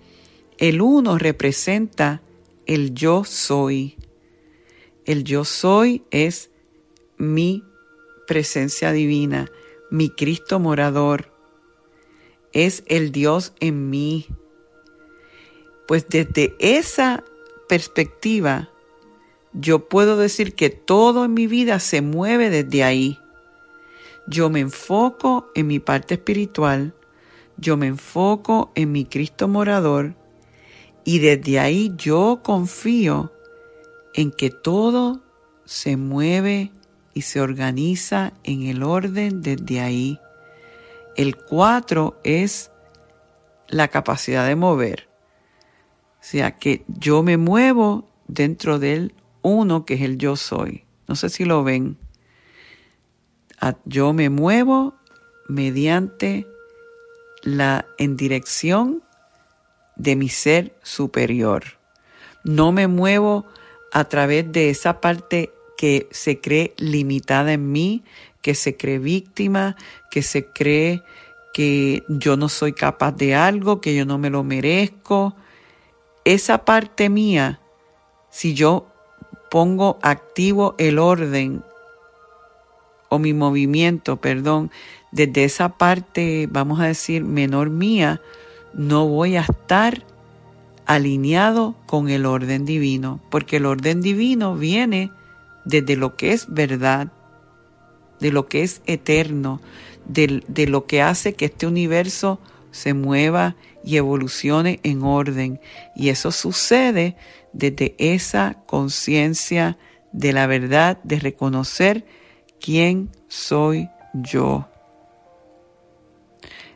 el 0.58 0.82
1 0.82 1.18
representa 1.18 2.22
el 2.66 2.94
yo 2.94 3.24
soy. 3.24 3.96
El 5.04 5.24
yo 5.24 5.44
soy 5.44 6.04
es 6.10 6.50
mi 7.16 7.64
presencia 8.26 8.92
divina, 8.92 9.50
mi 9.90 10.10
Cristo 10.10 10.60
morador. 10.60 11.29
Es 12.52 12.83
el 12.87 13.12
Dios 13.12 13.52
en 13.61 13.90
mí. 13.90 14.26
Pues 15.87 16.07
desde 16.09 16.54
esa 16.59 17.25
perspectiva, 17.69 18.71
yo 19.52 19.88
puedo 19.88 20.16
decir 20.16 20.54
que 20.54 20.71
todo 20.71 21.25
en 21.25 21.35
mi 21.35 21.47
vida 21.47 21.78
se 21.80 22.02
mueve 22.02 22.50
desde 22.50 22.85
ahí. 22.85 23.19
Yo 24.26 24.50
me 24.50 24.61
enfoco 24.61 25.50
en 25.54 25.66
mi 25.66 25.80
parte 25.80 26.14
espiritual, 26.14 26.95
yo 27.57 27.76
me 27.76 27.88
enfoco 27.88 28.71
en 28.75 28.92
mi 28.92 29.04
Cristo 29.04 29.49
morador 29.49 30.14
y 31.04 31.19
desde 31.19 31.59
ahí 31.59 31.92
yo 31.97 32.40
confío 32.42 33.33
en 34.14 34.30
que 34.30 34.50
todo 34.50 35.21
se 35.64 35.97
mueve 35.97 36.73
y 37.14 37.23
se 37.23 37.40
organiza 37.40 38.33
en 38.45 38.62
el 38.62 38.83
orden 38.83 39.42
desde 39.42 39.80
ahí. 39.80 40.21
El 41.16 41.36
4 41.36 42.20
es 42.24 42.70
la 43.68 43.88
capacidad 43.88 44.46
de 44.46 44.56
mover. 44.56 45.08
O 46.20 46.22
sea 46.22 46.58
que 46.58 46.84
yo 46.88 47.22
me 47.22 47.36
muevo 47.36 48.08
dentro 48.26 48.78
del 48.78 49.14
uno 49.42 49.84
que 49.84 49.94
es 49.94 50.02
el 50.02 50.18
yo 50.18 50.36
soy. 50.36 50.84
No 51.08 51.16
sé 51.16 51.30
si 51.30 51.44
lo 51.44 51.64
ven. 51.64 51.98
Yo 53.84 54.12
me 54.12 54.30
muevo 54.30 54.94
mediante 55.48 56.46
la 57.42 57.86
en 57.98 58.16
dirección 58.16 59.02
de 59.96 60.16
mi 60.16 60.28
ser 60.28 60.76
superior. 60.82 61.64
No 62.44 62.72
me 62.72 62.86
muevo 62.86 63.46
a 63.92 64.04
través 64.04 64.50
de 64.50 64.70
esa 64.70 65.00
parte 65.00 65.52
que 65.76 66.08
se 66.10 66.40
cree 66.40 66.74
limitada 66.76 67.52
en 67.52 67.72
mí, 67.72 68.04
que 68.42 68.54
se 68.54 68.76
cree 68.76 68.99
víctima, 68.99 69.76
que 70.11 70.23
se 70.23 70.47
cree 70.47 71.02
que 71.52 72.04
yo 72.09 72.37
no 72.37 72.49
soy 72.49 72.73
capaz 72.73 73.12
de 73.12 73.35
algo, 73.35 73.80
que 73.80 73.94
yo 73.94 74.04
no 74.04 74.18
me 74.18 74.30
lo 74.30 74.44
merezco. 74.44 75.35
Esa 76.25 76.64
parte 76.64 77.09
mía, 77.09 77.61
si 78.30 78.54
yo 78.54 78.87
pongo 79.50 79.99
activo 80.02 80.75
el 80.78 80.99
orden 80.99 81.62
o 83.09 83.18
mi 83.18 83.35
movimiento, 83.35 84.16
perdón, 84.16 84.70
desde 85.11 85.44
esa 85.44 85.70
parte, 85.70 86.49
vamos 86.50 86.80
a 86.80 86.87
decir, 86.87 87.25
menor 87.25 87.68
mía, 87.70 88.20
no 88.73 89.09
voy 89.09 89.37
a 89.37 89.40
estar 89.40 90.04
alineado 90.87 91.75
con 91.87 92.09
el 92.09 92.25
orden 92.26 92.64
divino, 92.64 93.20
porque 93.30 93.56
el 93.56 93.66
orden 93.66 94.00
divino 94.00 94.54
viene 94.54 95.11
desde 95.64 95.97
lo 95.97 96.16
que 96.16 96.32
es 96.32 96.52
verdad, 96.52 97.12
de 98.20 98.32
lo 98.32 98.46
que 98.46 98.62
es 98.62 98.82
eterno, 98.86 99.60
de, 100.06 100.42
de 100.48 100.66
lo 100.66 100.86
que 100.86 101.02
hace 101.02 101.34
que 101.34 101.46
este 101.46 101.66
universo 101.66 102.40
se 102.70 102.94
mueva 102.94 103.56
y 103.84 103.96
evolucione 103.96 104.80
en 104.82 105.02
orden. 105.02 105.60
Y 105.96 106.08
eso 106.10 106.32
sucede 106.32 107.16
desde 107.52 107.94
esa 107.98 108.58
conciencia 108.66 109.78
de 110.12 110.32
la 110.32 110.46
verdad, 110.46 110.98
de 111.02 111.18
reconocer 111.18 112.04
quién 112.60 113.10
soy 113.28 113.88
yo. 114.12 114.68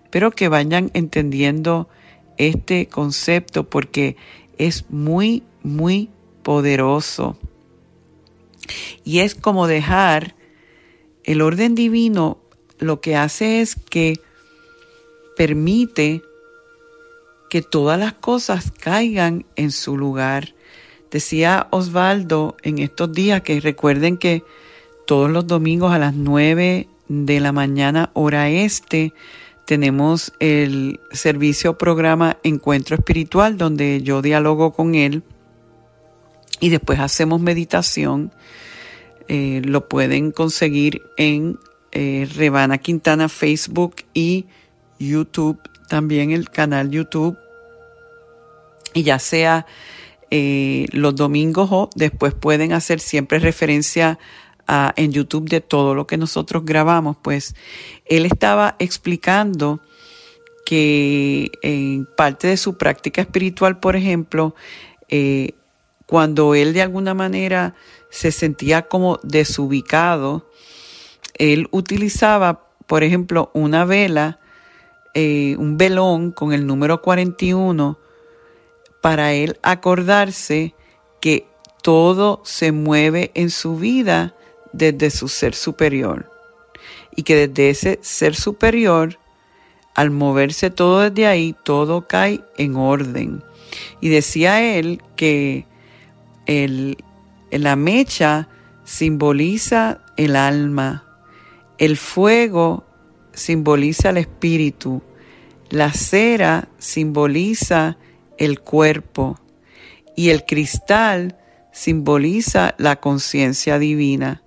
Espero 0.05 0.31
que 0.31 0.49
vayan 0.49 0.91
entendiendo 0.95 1.89
este 2.37 2.87
concepto 2.87 3.69
porque 3.69 4.17
es 4.59 4.91
muy, 4.91 5.43
muy 5.63 6.11
poderoso. 6.43 7.37
Y 9.05 9.21
es 9.21 9.35
como 9.35 9.67
dejar 9.67 10.37
el 11.25 11.43
orden 11.43 11.75
divino, 11.75 12.39
lo 12.79 13.01
que 13.01 13.17
hace 13.17 13.61
es 13.61 13.77
que 13.77 14.21
permite 15.37 16.23
que 17.51 17.63
todas 17.63 17.99
las 17.99 18.15
cosas 18.15 18.73
caigan 18.73 19.47
en 19.57 19.71
su 19.71 19.97
lugar. 19.97 20.55
Decía 21.11 21.69
Osvaldo 21.71 22.57
en 22.63 22.79
estos 22.79 23.13
días 23.13 23.43
que 23.43 23.61
recuerden 23.61 24.17
que 24.17 24.43
todos 25.07 25.31
los 25.31 25.47
domingos 25.47 25.93
a 25.93 25.99
las 25.99 26.15
9 26.15 26.89
de 27.09 27.41
la 27.41 27.53
mañana 27.53 28.11
hora 28.15 28.49
este 28.49 29.13
tenemos 29.67 30.33
el 30.41 31.01
servicio 31.13 31.79
programa 31.79 32.39
Encuentro 32.43 32.97
Espiritual 32.97 33.57
donde 33.57 34.03
yo 34.03 34.21
dialogo 34.21 34.73
con 34.73 34.95
él 34.95 35.23
y 36.61 36.71
después 36.71 36.99
hacemos 36.99 37.41
meditación. 37.41 38.33
Eh, 39.29 39.63
lo 39.65 39.89
pueden 39.89 40.33
conseguir 40.33 41.03
en 41.17 41.59
eh, 41.93 42.29
Rebana 42.35 42.79
Quintana 42.79 43.29
Facebook 43.29 43.97
y 44.13 44.47
YouTube, 44.99 45.59
también 45.89 46.31
el 46.31 46.51
canal 46.51 46.91
YouTube. 46.91 47.39
Y 48.93 49.03
ya 49.03 49.19
sea 49.19 49.67
eh, 50.31 50.87
los 50.93 51.15
domingos 51.17 51.69
o 51.73 51.91
después 51.95 52.35
pueden 52.35 52.73
hacer 52.73 53.01
siempre 53.01 53.39
referencia 53.39 54.19
en 54.97 55.13
YouTube 55.13 55.47
de 55.51 55.61
todo 55.61 55.95
lo 55.95 56.07
que 56.07 56.17
nosotros 56.17 56.65
grabamos, 56.65 57.19
pues 57.23 57.55
él 58.07 58.25
estaba 58.25 58.77
explicando 58.79 59.83
que 60.65 61.51
en 61.63 62.07
parte 62.17 62.49
de 62.49 62.57
su 62.57 62.77
práctica 62.77 63.21
espiritual, 63.21 63.79
por 63.79 63.97
ejemplo, 63.97 64.55
eh, 65.09 65.53
cuando 66.07 66.55
él 66.55 66.73
de 66.73 66.83
alguna 66.83 67.15
manera 67.15 67.75
se 68.15 68.31
sentía 68.31 68.83
como 68.83 69.19
desubicado, 69.25 70.49
él 71.37 71.67
utilizaba, 71.73 72.69
por 72.87 73.03
ejemplo, 73.03 73.51
una 73.55 73.85
vela, 73.85 74.39
eh, 75.15 75.57
un 75.59 75.77
velón 75.79 76.31
con 76.31 76.53
el 76.53 76.65
número 76.65 77.03
41, 77.03 77.99
para 79.01 79.33
él 79.33 79.59
acordarse 79.65 80.77
que 81.21 81.49
todo 81.83 82.41
se 82.45 82.71
mueve 82.71 83.33
en 83.35 83.51
su 83.51 83.79
vida 83.79 84.37
desde 84.73 85.11
su 85.11 85.27
ser 85.27 85.57
superior. 85.57 86.31
Y 87.17 87.25
que 87.25 87.49
desde 87.49 87.71
ese 87.71 87.99
ser 88.01 88.37
superior, 88.37 89.19
al 89.97 90.13
moverse 90.13 90.71
todo 90.71 91.01
desde 91.01 91.27
ahí, 91.27 91.57
todo 91.65 92.07
cae 92.07 92.45
en 92.59 92.77
orden. 92.77 93.43
Y 94.01 94.09
decía 94.09 94.63
él 94.63 95.03
que 95.17 95.67
el, 96.47 96.97
la 97.59 97.77
mecha 97.77 98.49
simboliza 98.85 100.01
el 100.17 100.37
alma, 100.37 101.05
el 101.79 101.97
fuego 101.97 102.85
simboliza 103.33 104.11
el 104.11 104.19
espíritu, 104.19 105.03
la 105.71 105.93
cera 105.93 106.69
simboliza 106.79 107.97
el 108.39 108.61
cuerpo 108.61 109.39
y 110.17 110.31
el 110.31 110.45
cristal 110.45 111.37
simboliza 111.73 112.75
la 112.79 112.97
conciencia 112.97 113.79
divina. 113.79 114.43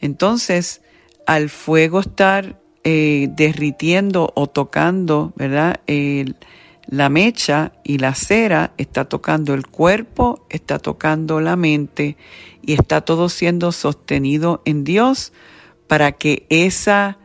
Entonces, 0.00 0.82
al 1.26 1.48
fuego 1.48 2.00
estar 2.00 2.60
eh, 2.84 3.28
derritiendo 3.36 4.32
o 4.34 4.48
tocando, 4.48 5.32
¿verdad? 5.36 5.80
La 6.88 7.08
mecha 7.08 7.72
y 7.84 7.98
la 7.98 8.14
cera 8.14 8.72
está 8.76 9.04
tocando 9.06 9.54
el 9.54 9.66
cuerpo, 9.66 10.46
está 10.50 10.78
tocando 10.78 11.40
la 11.40 11.56
mente 11.56 12.16
y 12.62 12.74
está 12.74 13.02
todo 13.02 13.28
siendo 13.28 13.72
sostenido 13.72 14.62
en 14.64 14.84
Dios 14.84 15.32
para 15.86 16.12
que 16.12 16.46
esa 16.48 17.18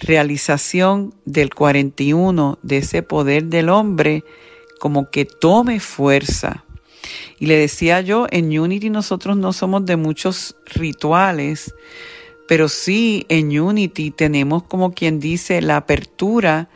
realización 0.00 1.14
del 1.24 1.54
41, 1.54 2.58
de 2.62 2.78
ese 2.78 3.02
poder 3.02 3.44
del 3.44 3.68
hombre, 3.68 4.24
como 4.78 5.10
que 5.10 5.24
tome 5.26 5.80
fuerza. 5.80 6.64
Y 7.38 7.46
le 7.46 7.56
decía 7.56 8.00
yo, 8.00 8.26
en 8.30 8.58
Unity 8.58 8.90
nosotros 8.90 9.36
no 9.36 9.52
somos 9.52 9.84
de 9.84 9.96
muchos 9.96 10.56
rituales, 10.66 11.74
pero 12.48 12.68
sí 12.68 13.26
en 13.28 13.58
Unity 13.58 14.10
tenemos 14.10 14.64
como 14.64 14.92
quien 14.92 15.20
dice 15.20 15.60
la 15.60 15.76
apertura 15.76 16.68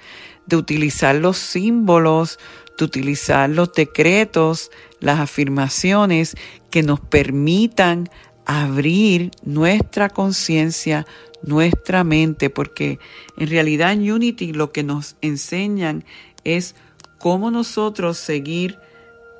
de 0.46 0.56
utilizar 0.56 1.14
los 1.14 1.36
símbolos, 1.36 2.38
de 2.78 2.84
utilizar 2.84 3.48
los 3.50 3.72
decretos, 3.72 4.70
las 5.00 5.20
afirmaciones 5.20 6.36
que 6.70 6.82
nos 6.82 7.00
permitan 7.00 8.08
abrir 8.46 9.30
nuestra 9.42 10.08
conciencia, 10.08 11.06
nuestra 11.42 12.04
mente, 12.04 12.50
porque 12.50 12.98
en 13.38 13.48
realidad 13.48 13.92
en 13.92 14.10
Unity 14.10 14.52
lo 14.52 14.72
que 14.72 14.82
nos 14.82 15.16
enseñan 15.20 16.04
es 16.42 16.74
cómo 17.18 17.50
nosotros 17.50 18.18
seguir 18.18 18.78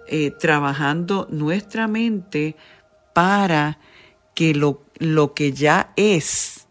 eh, 0.06 0.30
trabajando 0.30 1.26
nuestra 1.30 1.88
mente 1.88 2.56
para 3.12 3.78
que 4.34 4.54
lo 4.54 4.84
lo 4.98 5.34
que 5.34 5.52
ya 5.52 5.92
es, 5.96 6.63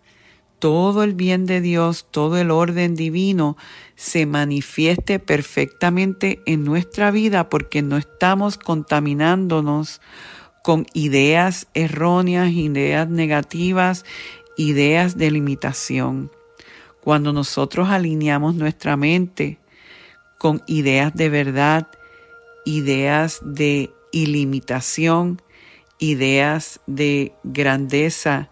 todo 0.63 1.04
el 1.04 1.13
bien 1.13 1.45
de 1.45 1.60
Dios, 1.60 2.08
todo 2.10 2.38
el 2.38 2.49
orden 2.49 2.95
divino, 2.95 3.58
se 3.97 4.26
manifieste 4.26 5.19
perfectamente 5.19 6.41
en 6.45 6.63
nuestra 6.63 7.12
vida 7.12 7.49
porque 7.49 7.82
no 7.82 7.97
estamos 7.97 8.58
contaminándonos 8.58 9.99
con 10.63 10.86
ideas 10.93 11.67
erróneas, 11.73 12.54
ideas 12.54 13.10
negativas, 13.10 14.06
ideas 14.56 15.17
de 15.17 15.32
limitación. 15.32 16.32
Cuando 17.02 17.34
nosotros 17.34 17.89
alineamos 17.89 18.56
nuestra 18.56 18.95
mente 18.95 19.60
con 20.38 20.63
ideas 20.65 21.13
de 21.13 21.28
verdad, 21.28 21.89
ideas 22.63 23.41
de 23.43 23.91
ilimitación, 24.13 25.41
ideas 25.99 26.80
de 26.88 27.34
grandeza 27.43 28.49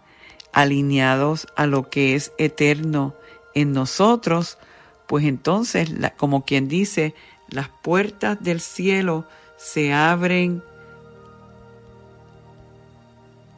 alineados 0.52 1.46
a 1.56 1.66
lo 1.66 1.88
que 1.88 2.14
es 2.14 2.32
eterno 2.38 3.14
en 3.54 3.72
nosotros, 3.72 4.58
pues 5.06 5.24
entonces, 5.24 5.90
como 6.16 6.44
quien 6.44 6.68
dice, 6.68 7.14
las 7.48 7.68
puertas 7.68 8.42
del 8.42 8.60
cielo 8.60 9.26
se 9.56 9.92
abren 9.92 10.62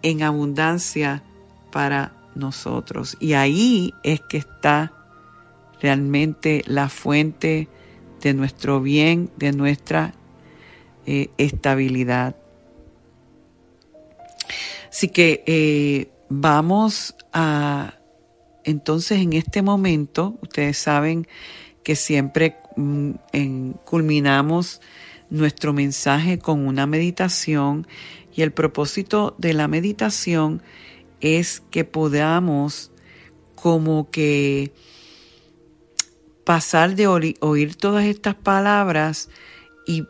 en 0.03 0.23
abundancia 0.23 1.23
para 1.71 2.13
nosotros. 2.35 3.17
Y 3.21 3.35
ahí 3.35 3.95
es 4.03 4.21
que 4.21 4.37
está 4.37 4.93
realmente 5.81 6.63
la 6.67 6.89
fuente 6.89 7.69
de 8.21 8.35
nuestro 8.35 8.81
bien, 8.81 9.31
de 9.37 9.53
nuestra 9.53 10.15
eh, 11.07 11.31
estabilidad. 11.39 12.37
Así 14.89 15.09
que 15.09 15.43
eh, 15.47 16.09
vamos 16.29 17.15
a, 17.33 17.95
entonces 18.65 19.19
en 19.21 19.33
este 19.33 19.63
momento, 19.63 20.39
ustedes 20.43 20.79
saben 20.79 21.27
que 21.83 21.97
siempre 21.97 22.57
mm, 22.77 23.71
culminamos 23.85 24.81
nuestro 25.31 25.73
mensaje 25.73 26.39
con 26.39 26.67
una 26.67 26.87
meditación 26.87 27.87
y 28.35 28.43
el 28.43 28.53
propósito 28.53 29.35
de 29.39 29.53
la 29.53 29.69
meditación 29.69 30.63
es 31.21 31.63
que 31.71 31.85
podamos 31.85 32.91
como 33.55 34.11
que 34.11 34.73
pasar 36.45 36.95
de 36.95 37.07
oír 37.07 37.75
todas 37.77 38.05
estas 38.05 38.35
palabras 38.35 39.31
y 39.87 40.05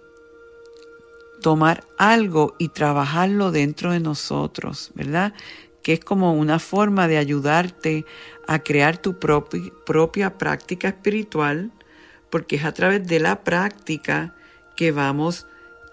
tomar 1.41 1.87
algo 1.99 2.57
y 2.59 2.71
trabajarlo 2.71 3.53
dentro 3.53 3.93
de 3.93 4.01
nosotros, 4.01 4.91
¿verdad? 4.95 5.35
Que 5.85 5.93
es 5.93 6.01
como 6.01 6.35
una 6.35 6.59
forma 6.59 7.07
de 7.07 7.19
ayudarte 7.19 8.05
a 8.49 8.59
crear 8.59 8.99
tu 8.99 9.21
propia 9.21 10.37
práctica 10.37 10.89
espiritual, 10.89 11.71
porque 12.31 12.57
es 12.57 12.65
a 12.65 12.73
través 12.73 13.07
de 13.07 13.21
la 13.21 13.45
práctica 13.45 14.35
que 14.75 14.91
vamos 14.91 15.47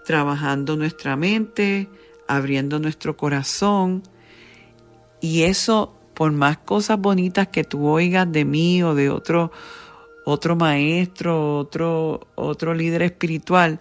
trabajando 0.04 0.76
nuestra 0.76 1.14
mente, 1.14 1.88
abriendo 2.26 2.80
nuestro 2.80 3.16
corazón, 3.16 4.02
y 5.20 5.44
eso, 5.44 5.94
por 6.14 6.32
más 6.32 6.58
cosas 6.58 6.98
bonitas 6.98 7.46
que 7.48 7.62
tú 7.62 7.86
oigas 7.86 8.30
de 8.30 8.44
mí 8.44 8.82
o 8.82 8.96
de 8.96 9.08
otro, 9.08 9.52
otro 10.24 10.56
maestro, 10.56 11.58
otro, 11.58 12.26
otro 12.34 12.74
líder 12.74 13.02
espiritual, 13.02 13.78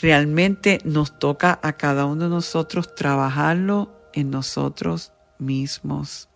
realmente 0.00 0.78
nos 0.84 1.18
toca 1.18 1.58
a 1.60 1.72
cada 1.72 2.06
uno 2.06 2.24
de 2.24 2.30
nosotros 2.30 2.94
trabajarlo 2.94 3.90
en 4.12 4.30
nosotros 4.30 5.12
mismos. 5.38 6.28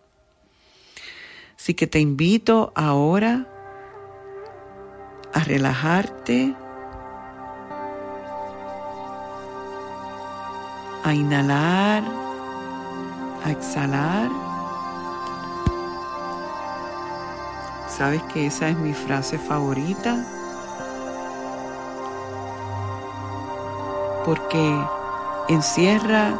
Así 1.57 1.73
que 1.73 1.87
te 1.87 1.99
invito 1.99 2.71
ahora 2.75 3.47
a 5.33 5.39
relajarte, 5.43 6.55
a 11.03 11.13
inhalar, 11.13 12.03
a 13.45 13.51
exhalar. 13.51 14.29
Sabes 17.87 18.21
que 18.33 18.47
esa 18.47 18.69
es 18.69 18.77
mi 18.77 18.93
frase 18.93 19.37
favorita. 19.37 20.25
porque 24.25 24.85
encierra 25.49 26.39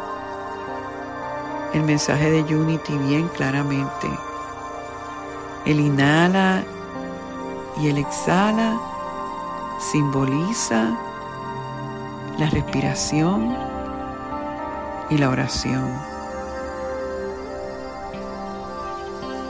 el 1.74 1.82
mensaje 1.82 2.30
de 2.30 2.42
Unity 2.54 2.96
bien 2.98 3.28
claramente. 3.28 4.08
El 5.64 5.80
inhala 5.80 6.64
y 7.80 7.88
el 7.88 7.98
exhala 7.98 8.78
simboliza 9.78 10.90
la 12.38 12.48
respiración 12.50 13.56
y 15.10 15.18
la 15.18 15.30
oración. 15.30 15.90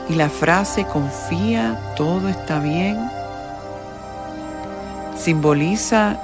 Y 0.09 0.15
la 0.15 0.29
frase 0.29 0.85
confía, 0.85 1.93
todo 1.95 2.27
está 2.27 2.59
bien, 2.59 3.09
simboliza 5.17 6.17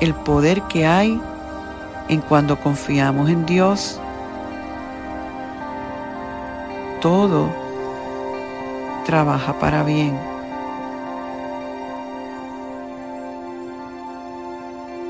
el 0.00 0.14
poder 0.14 0.62
que 0.62 0.86
hay 0.86 1.20
en 2.08 2.20
cuando 2.20 2.58
confiamos 2.60 3.28
en 3.28 3.44
Dios. 3.46 4.00
Todo 7.04 7.50
trabaja 9.04 9.58
para 9.58 9.82
bien. 9.82 10.18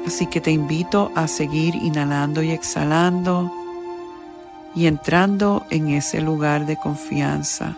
Así 0.05 0.27
que 0.27 0.41
te 0.41 0.51
invito 0.51 1.13
a 1.15 1.29
seguir 1.29 1.77
inhalando 1.77 2.43
y 2.43 2.51
exhalando 2.51 3.49
y 4.75 4.89
entrando 4.89 5.67
en 5.71 5.91
ese 5.91 6.21
lugar 6.21 6.67
de 6.67 6.77
confianza. 6.77 7.77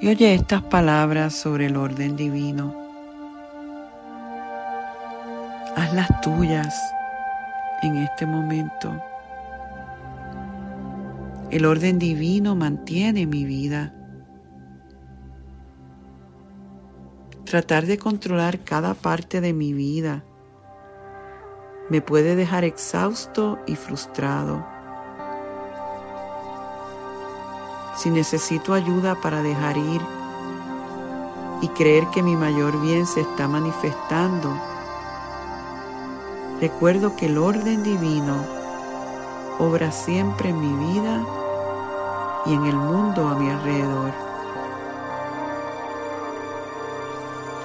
y 0.00 0.06
oye 0.06 0.32
estas 0.32 0.62
palabras 0.62 1.34
sobre 1.34 1.66
el 1.66 1.76
orden 1.76 2.16
divino. 2.16 2.72
Hazlas 5.76 6.20
tuyas 6.20 6.72
en 7.82 7.96
este 7.96 8.26
momento. 8.26 9.00
El 11.50 11.64
orden 11.64 11.98
divino 11.98 12.54
mantiene 12.54 13.26
mi 13.26 13.44
vida. 13.44 13.94
Tratar 17.44 17.86
de 17.86 17.96
controlar 17.98 18.60
cada 18.60 18.94
parte 18.94 19.40
de 19.40 19.52
mi 19.52 19.72
vida 19.72 20.24
me 21.88 22.02
puede 22.02 22.36
dejar 22.36 22.64
exhausto 22.64 23.58
y 23.66 23.74
frustrado. 23.74 24.78
si 27.98 28.10
necesito 28.10 28.74
ayuda 28.74 29.16
para 29.20 29.42
dejar 29.42 29.76
ir 29.76 30.00
y 31.60 31.68
creer 31.68 32.06
que 32.14 32.22
mi 32.22 32.36
mayor 32.36 32.80
bien 32.80 33.06
se 33.06 33.22
está 33.22 33.48
manifestando, 33.48 34.52
recuerdo 36.60 37.14
que 37.16 37.26
el 37.26 37.38
orden 37.38 37.82
divino 37.82 38.44
obra 39.58 39.92
siempre 39.92 40.50
en 40.50 40.60
mi 40.60 40.92
vida 40.92 41.24
y 42.46 42.54
en 42.54 42.64
el 42.66 42.76
mundo 42.76 43.28
a 43.28 43.34
mi 43.34 43.50
alrededor. 43.50 44.12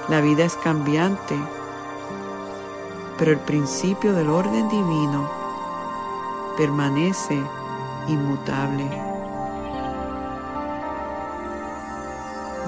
La 0.08 0.20
vida 0.20 0.44
es 0.44 0.54
cambiante, 0.56 1.36
pero 3.18 3.32
el 3.32 3.38
principio 3.38 4.12
del 4.12 4.28
orden 4.28 4.68
divino 4.68 5.28
permanece 6.56 7.40
inmutable. 8.08 9.14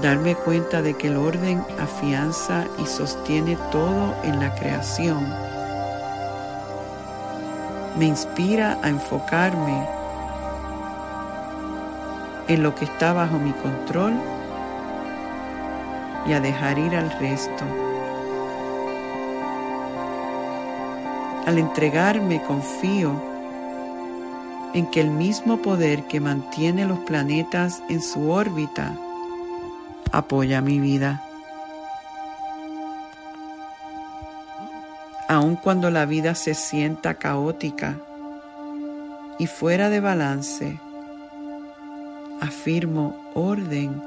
darme 0.02 0.34
cuenta 0.34 0.82
de 0.82 0.94
que 0.94 1.08
el 1.08 1.16
orden 1.16 1.64
afianza 1.80 2.64
y 2.78 2.86
sostiene 2.86 3.56
todo 3.72 4.14
en 4.22 4.40
la 4.40 4.54
creación. 4.54 5.45
Me 7.96 8.06
inspira 8.06 8.78
a 8.82 8.88
enfocarme 8.88 9.86
en 12.48 12.62
lo 12.62 12.74
que 12.74 12.84
está 12.84 13.12
bajo 13.12 13.38
mi 13.38 13.52
control 13.52 14.14
y 16.26 16.32
a 16.32 16.40
dejar 16.40 16.78
ir 16.78 16.94
al 16.94 17.10
resto. 17.18 17.64
Al 21.46 21.58
entregarme 21.58 22.42
confío 22.42 23.12
en 24.74 24.86
que 24.86 25.00
el 25.00 25.10
mismo 25.10 25.58
poder 25.58 26.02
que 26.04 26.20
mantiene 26.20 26.84
los 26.84 26.98
planetas 26.98 27.82
en 27.88 28.02
su 28.02 28.30
órbita 28.30 28.92
apoya 30.12 30.60
mi 30.60 30.80
vida. 30.80 31.25
Aun 35.28 35.56
cuando 35.56 35.90
la 35.90 36.06
vida 36.06 36.34
se 36.34 36.54
sienta 36.54 37.14
caótica 37.14 37.98
y 39.38 39.46
fuera 39.46 39.90
de 39.90 40.00
balance, 40.00 40.80
afirmo 42.40 43.16
orden 43.34 44.02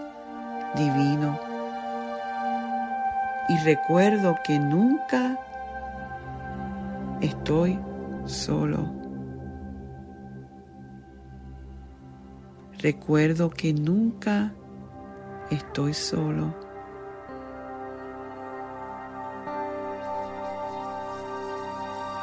divino 0.76 1.40
y 3.50 3.58
recuerdo 3.66 4.38
que 4.46 4.60
nunca 4.60 5.38
estoy 7.20 7.80
solo. 8.26 8.94
Recuerdo 12.78 13.50
que 13.50 13.74
nunca 13.74 14.54
estoy 15.50 15.94
solo. 15.94 16.69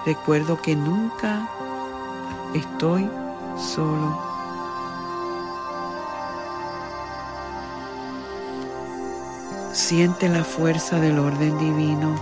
Recuerdo 0.06 0.62
que 0.62 0.76
nunca 0.76 1.48
estoy 2.54 3.10
solo. 3.56 4.16
Siente 9.72 10.28
la 10.28 10.44
fuerza 10.44 11.00
del 11.00 11.18
orden 11.18 11.58
divino. 11.58 12.14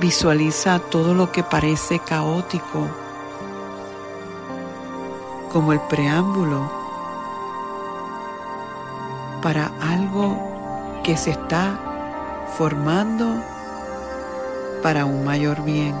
Visualiza 0.00 0.78
todo 0.78 1.12
lo 1.12 1.30
que 1.30 1.42
parece 1.42 1.98
caótico 1.98 2.88
como 5.52 5.74
el 5.74 5.80
preámbulo 5.80 6.70
para 9.42 9.70
algo 9.82 10.47
que 11.08 11.16
se 11.16 11.30
está 11.30 11.80
formando 12.58 13.42
para 14.82 15.06
un 15.06 15.24
mayor 15.24 15.64
bien. 15.64 15.94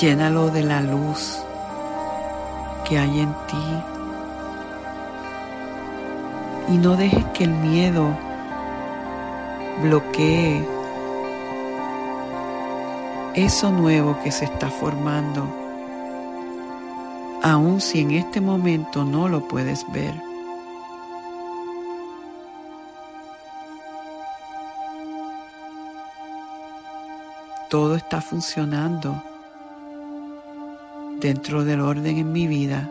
Llénalo 0.00 0.50
de 0.50 0.64
la 0.64 0.80
luz 0.80 1.38
que 2.88 2.98
hay 2.98 3.20
en 3.20 3.32
ti 3.46 3.82
y 6.70 6.78
no 6.78 6.96
dejes 6.96 7.24
que 7.26 7.44
el 7.44 7.50
miedo 7.50 8.18
bloquee 9.80 10.66
eso 13.34 13.70
nuevo 13.70 14.18
que 14.24 14.32
se 14.32 14.46
está 14.46 14.70
formando, 14.70 15.46
aun 17.46 17.80
si 17.80 18.00
en 18.00 18.10
este 18.10 18.40
momento 18.40 19.04
no 19.04 19.28
lo 19.28 19.46
puedes 19.46 19.86
ver. 19.92 20.12
Todo 27.70 27.94
está 27.94 28.20
funcionando 28.20 29.22
dentro 31.20 31.64
del 31.64 31.82
orden 31.82 32.18
en 32.18 32.32
mi 32.32 32.48
vida, 32.48 32.90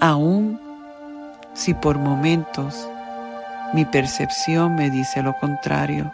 aun 0.00 0.58
si 1.54 1.74
por 1.74 1.96
momentos 1.96 2.88
mi 3.72 3.84
percepción 3.84 4.74
me 4.74 4.90
dice 4.90 5.22
lo 5.22 5.32
contrario. 5.38 6.10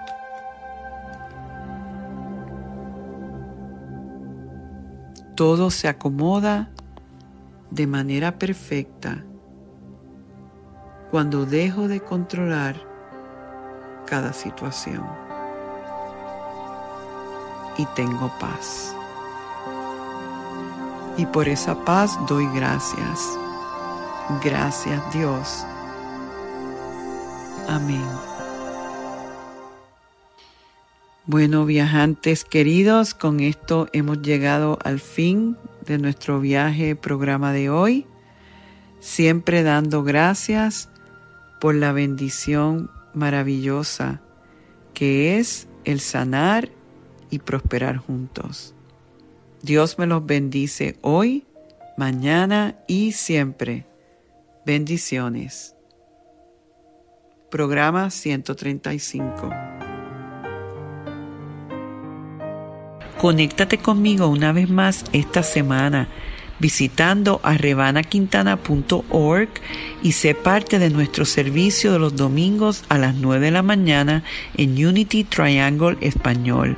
Todo 5.34 5.70
se 5.70 5.88
acomoda 5.88 6.70
de 7.70 7.86
manera 7.86 8.38
perfecta 8.38 9.24
cuando 11.10 11.46
dejo 11.46 11.88
de 11.88 12.00
controlar 12.00 12.76
cada 14.06 14.32
situación 14.32 15.04
y 17.78 17.86
tengo 17.94 18.30
paz. 18.38 18.94
Y 21.16 21.26
por 21.26 21.48
esa 21.48 21.74
paz 21.84 22.18
doy 22.28 22.46
gracias. 22.54 23.38
Gracias 24.42 25.12
Dios. 25.12 25.66
Amén. 27.68 28.31
Bueno, 31.32 31.64
viajantes 31.64 32.44
queridos, 32.44 33.14
con 33.14 33.40
esto 33.40 33.88
hemos 33.94 34.20
llegado 34.20 34.78
al 34.84 35.00
fin 35.00 35.56
de 35.86 35.96
nuestro 35.96 36.40
viaje 36.40 36.94
programa 36.94 37.54
de 37.54 37.70
hoy, 37.70 38.06
siempre 39.00 39.62
dando 39.62 40.04
gracias 40.04 40.90
por 41.58 41.74
la 41.74 41.92
bendición 41.92 42.90
maravillosa 43.14 44.20
que 44.92 45.38
es 45.38 45.68
el 45.84 46.00
sanar 46.00 46.68
y 47.30 47.38
prosperar 47.38 47.96
juntos. 47.96 48.74
Dios 49.62 49.98
me 49.98 50.06
los 50.06 50.26
bendice 50.26 50.98
hoy, 51.00 51.46
mañana 51.96 52.76
y 52.86 53.12
siempre. 53.12 53.86
Bendiciones. 54.66 55.76
Programa 57.50 58.10
135. 58.10 59.71
Conéctate 63.22 63.78
conmigo 63.78 64.26
una 64.26 64.50
vez 64.50 64.68
más 64.68 65.04
esta 65.12 65.44
semana 65.44 66.08
visitando 66.58 67.40
a 67.44 67.56
revanaquintana.org 67.56 69.48
y 70.02 70.10
sé 70.10 70.34
parte 70.34 70.80
de 70.80 70.90
nuestro 70.90 71.24
servicio 71.24 71.92
de 71.92 72.00
los 72.00 72.16
domingos 72.16 72.82
a 72.88 72.98
las 72.98 73.14
9 73.14 73.46
de 73.46 73.52
la 73.52 73.62
mañana 73.62 74.24
en 74.56 74.70
Unity 74.70 75.22
Triangle 75.22 75.98
Español. 76.00 76.76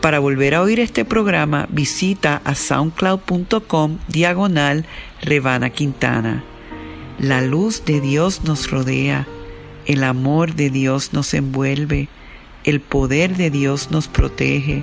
Para 0.00 0.18
volver 0.18 0.56
a 0.56 0.62
oír 0.62 0.80
este 0.80 1.04
programa, 1.04 1.68
visita 1.70 2.42
a 2.44 2.56
soundcloud.com 2.56 3.98
diagonal 4.08 4.86
Revana 5.22 5.70
Quintana. 5.70 6.42
La 7.20 7.40
luz 7.40 7.84
de 7.84 8.00
Dios 8.00 8.42
nos 8.42 8.68
rodea, 8.68 9.28
el 9.86 10.02
amor 10.02 10.56
de 10.56 10.70
Dios 10.70 11.12
nos 11.12 11.34
envuelve, 11.34 12.08
el 12.64 12.80
poder 12.80 13.36
de 13.36 13.50
Dios 13.50 13.92
nos 13.92 14.08
protege 14.08 14.82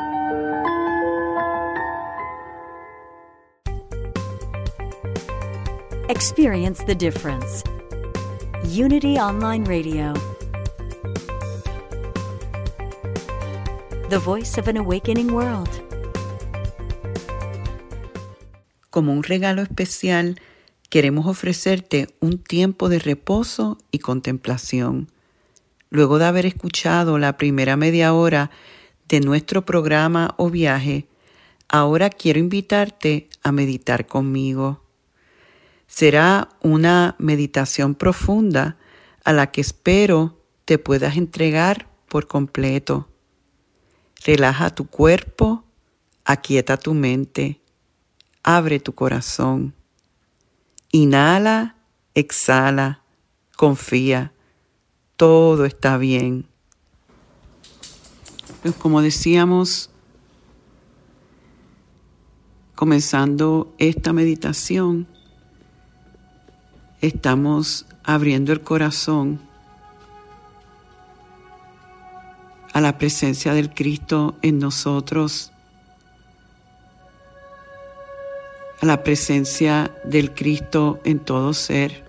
Experience 6.11 6.83
the 6.83 6.93
difference. 6.93 7.63
Unity 8.65 9.17
Online 9.17 9.63
Radio. 9.63 10.11
The 14.09 14.19
voice 14.19 14.59
of 14.59 14.67
an 14.67 14.75
awakening 14.75 15.31
world. 15.31 15.69
Como 18.89 19.13
un 19.13 19.23
regalo 19.23 19.61
especial, 19.61 20.35
queremos 20.89 21.27
ofrecerte 21.27 22.09
un 22.19 22.39
tiempo 22.39 22.89
de 22.89 22.99
reposo 22.99 23.77
y 23.89 23.99
contemplación. 23.99 25.07
Luego 25.91 26.19
de 26.19 26.25
haber 26.25 26.45
escuchado 26.45 27.19
la 27.19 27.37
primera 27.37 27.77
media 27.77 28.13
hora 28.13 28.51
de 29.07 29.21
nuestro 29.21 29.63
programa 29.63 30.35
o 30.35 30.49
viaje, 30.49 31.07
ahora 31.69 32.09
quiero 32.09 32.37
invitarte 32.37 33.29
a 33.43 33.53
meditar 33.53 34.07
conmigo. 34.07 34.90
Será 35.93 36.47
una 36.61 37.15
meditación 37.19 37.95
profunda 37.95 38.77
a 39.25 39.33
la 39.33 39.51
que 39.51 39.59
espero 39.59 40.41
te 40.63 40.77
puedas 40.77 41.17
entregar 41.17 41.89
por 42.07 42.27
completo. 42.27 43.09
Relaja 44.23 44.73
tu 44.73 44.87
cuerpo, 44.87 45.65
aquieta 46.23 46.77
tu 46.77 46.93
mente, 46.93 47.59
abre 48.41 48.79
tu 48.79 48.95
corazón. 48.95 49.75
Inhala, 50.93 51.75
exhala, 52.15 53.03
confía, 53.57 54.31
todo 55.17 55.65
está 55.65 55.97
bien. 55.97 56.47
Pues 58.61 58.75
como 58.75 59.01
decíamos, 59.01 59.89
comenzando 62.75 63.75
esta 63.77 64.13
meditación, 64.13 65.10
estamos 67.01 67.87
abriendo 68.03 68.53
el 68.53 68.61
corazón 68.61 69.39
a 72.73 72.79
la 72.79 72.97
presencia 72.97 73.53
del 73.53 73.73
Cristo 73.73 74.35
en 74.41 74.59
nosotros, 74.59 75.51
a 78.81 78.85
la 78.85 79.03
presencia 79.03 79.91
del 80.03 80.33
Cristo 80.33 80.99
en 81.03 81.19
todo 81.19 81.53
ser, 81.53 82.03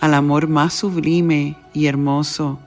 al 0.00 0.14
amor 0.14 0.48
más 0.48 0.72
sublime 0.72 1.56
y 1.74 1.86
hermoso 1.86 2.58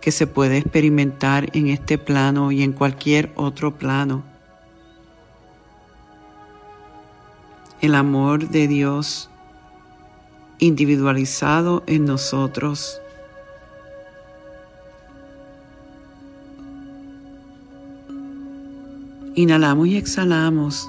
que 0.00 0.10
se 0.10 0.26
puede 0.26 0.58
experimentar 0.58 1.56
en 1.56 1.68
este 1.68 1.96
plano 1.96 2.52
y 2.52 2.62
en 2.62 2.72
cualquier 2.72 3.30
otro 3.36 3.76
plano. 3.76 4.31
El 7.82 7.96
amor 7.96 8.48
de 8.48 8.68
Dios 8.68 9.28
individualizado 10.60 11.82
en 11.88 12.04
nosotros. 12.04 13.00
Inhalamos 19.34 19.88
y 19.88 19.96
exhalamos 19.96 20.88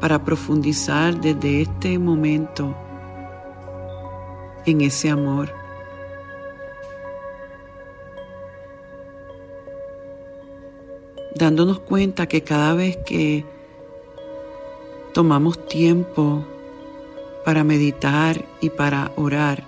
para 0.00 0.24
profundizar 0.24 1.20
desde 1.20 1.62
este 1.62 1.96
momento 1.96 2.74
en 4.66 4.80
ese 4.80 5.10
amor. 5.10 5.59
Dándonos 11.40 11.80
cuenta 11.80 12.26
que 12.26 12.42
cada 12.42 12.74
vez 12.74 12.98
que 12.98 13.46
tomamos 15.14 15.66
tiempo 15.68 16.44
para 17.46 17.64
meditar 17.64 18.44
y 18.60 18.68
para 18.68 19.10
orar, 19.16 19.64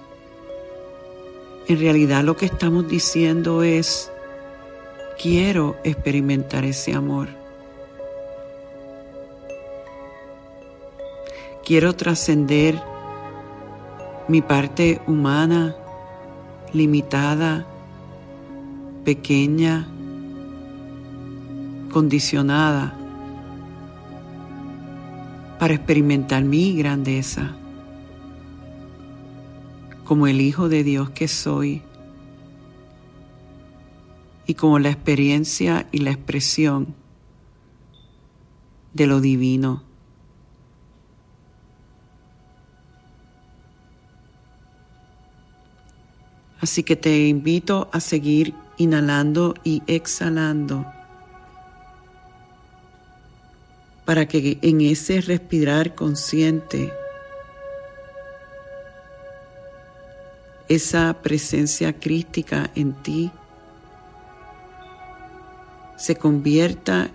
en 1.68 1.80
realidad 1.80 2.24
lo 2.24 2.36
que 2.36 2.44
estamos 2.44 2.86
diciendo 2.88 3.62
es, 3.62 4.12
quiero 5.18 5.76
experimentar 5.82 6.66
ese 6.66 6.92
amor. 6.92 7.28
Quiero 11.64 11.96
trascender 11.96 12.78
mi 14.28 14.42
parte 14.42 15.00
humana, 15.06 15.74
limitada, 16.74 17.64
pequeña, 19.06 19.88
condicionada, 21.92 22.96
para 25.60 25.74
experimentar 25.74 26.42
mi 26.42 26.76
grandeza 26.76 27.54
como 30.04 30.26
el 30.26 30.40
Hijo 30.40 30.68
de 30.68 30.82
Dios 30.82 31.10
que 31.10 31.28
soy 31.28 31.82
y 34.44 34.54
como 34.54 34.80
la 34.80 34.90
experiencia 34.90 35.86
y 35.92 35.98
la 35.98 36.10
expresión 36.10 36.96
de 38.92 39.06
lo 39.06 39.20
divino. 39.20 39.84
Así 46.60 46.82
que 46.82 46.96
te 46.96 47.28
invito 47.28 47.88
a 47.92 48.00
seguir 48.00 48.54
inhalando 48.78 49.54
y 49.62 49.82
exhalando 49.86 50.86
para 54.04 54.26
que 54.26 54.58
en 54.62 54.80
ese 54.80 55.20
respirar 55.20 55.94
consciente 55.94 56.92
esa 60.68 61.14
presencia 61.22 61.92
crística 61.92 62.70
en 62.74 62.94
ti 63.02 63.30
se 65.96 66.16
convierta 66.16 67.10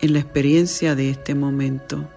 en 0.00 0.12
la 0.12 0.20
experiencia 0.20 0.94
de 0.94 1.10
este 1.10 1.34
momento. 1.34 2.08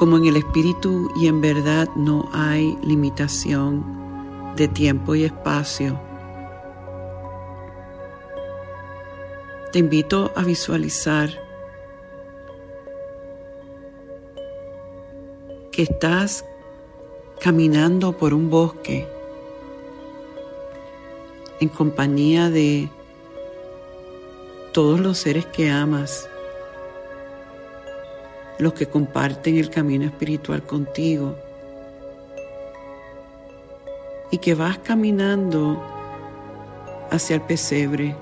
Como 0.00 0.16
en 0.16 0.24
el 0.24 0.36
espíritu 0.36 1.10
y 1.14 1.26
en 1.26 1.42
verdad 1.42 1.86
no 1.94 2.30
hay 2.32 2.78
limitación 2.82 3.84
de 4.56 4.66
tiempo 4.66 5.14
y 5.14 5.24
espacio, 5.24 6.00
te 9.70 9.78
invito 9.78 10.32
a 10.34 10.42
visualizar 10.42 11.28
que 15.70 15.82
estás 15.82 16.46
caminando 17.38 18.16
por 18.16 18.32
un 18.32 18.48
bosque 18.48 19.06
en 21.60 21.68
compañía 21.68 22.48
de 22.48 22.88
todos 24.72 24.98
los 24.98 25.18
seres 25.18 25.44
que 25.44 25.70
amas 25.70 26.29
los 28.60 28.74
que 28.74 28.86
comparten 28.86 29.56
el 29.56 29.70
camino 29.70 30.04
espiritual 30.04 30.62
contigo 30.62 31.34
y 34.30 34.38
que 34.38 34.54
vas 34.54 34.78
caminando 34.78 35.82
hacia 37.10 37.36
el 37.36 37.42
pesebre. 37.42 38.14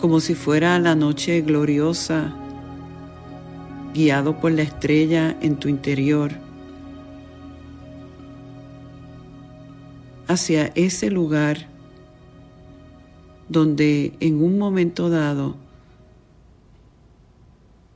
Como 0.00 0.20
si 0.20 0.34
fuera 0.34 0.78
la 0.78 0.94
noche 0.94 1.40
gloriosa, 1.40 2.34
guiado 3.94 4.40
por 4.40 4.52
la 4.52 4.62
estrella 4.62 5.36
en 5.40 5.56
tu 5.56 5.68
interior, 5.68 6.32
hacia 10.28 10.66
ese 10.74 11.10
lugar 11.10 11.71
donde 13.48 14.16
en 14.20 14.42
un 14.42 14.58
momento 14.58 15.10
dado 15.10 15.56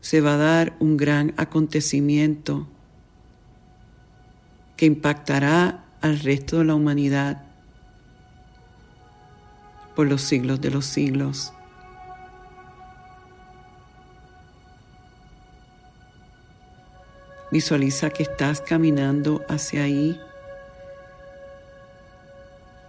se 0.00 0.20
va 0.20 0.34
a 0.34 0.36
dar 0.36 0.76
un 0.78 0.96
gran 0.96 1.34
acontecimiento 1.36 2.66
que 4.76 4.86
impactará 4.86 5.84
al 6.00 6.20
resto 6.20 6.58
de 6.58 6.64
la 6.64 6.74
humanidad 6.74 7.42
por 9.96 10.06
los 10.06 10.22
siglos 10.22 10.60
de 10.60 10.70
los 10.70 10.84
siglos. 10.84 11.52
Visualiza 17.50 18.10
que 18.10 18.24
estás 18.24 18.60
caminando 18.60 19.42
hacia 19.48 19.84
ahí 19.84 20.20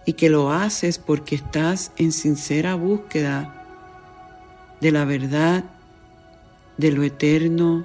y 0.08 0.14
que 0.14 0.30
lo 0.30 0.50
haces 0.50 0.96
porque 0.96 1.34
estás 1.34 1.92
en 1.98 2.12
sincera 2.12 2.74
búsqueda 2.76 3.62
de 4.80 4.90
la 4.90 5.04
verdad, 5.04 5.64
de 6.78 6.92
lo 6.92 7.02
eterno, 7.02 7.84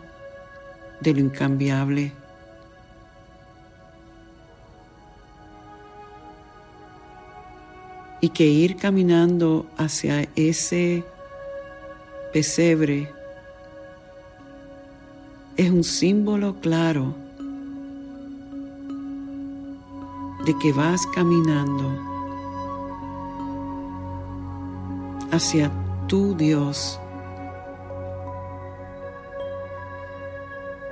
de 1.01 1.13
lo 1.15 1.19
incambiable. 1.19 2.13
Y 8.21 8.29
que 8.29 8.45
ir 8.45 8.77
caminando 8.77 9.65
hacia 9.75 10.25
ese 10.37 11.03
pesebre 12.31 13.11
es 15.57 15.69
un 15.69 15.83
símbolo 15.83 16.55
claro 16.61 17.13
de 20.45 20.57
que 20.59 20.71
vas 20.71 21.01
caminando 21.13 22.12
hacia 25.33 25.71
tu 26.07 26.35
Dios, 26.35 26.99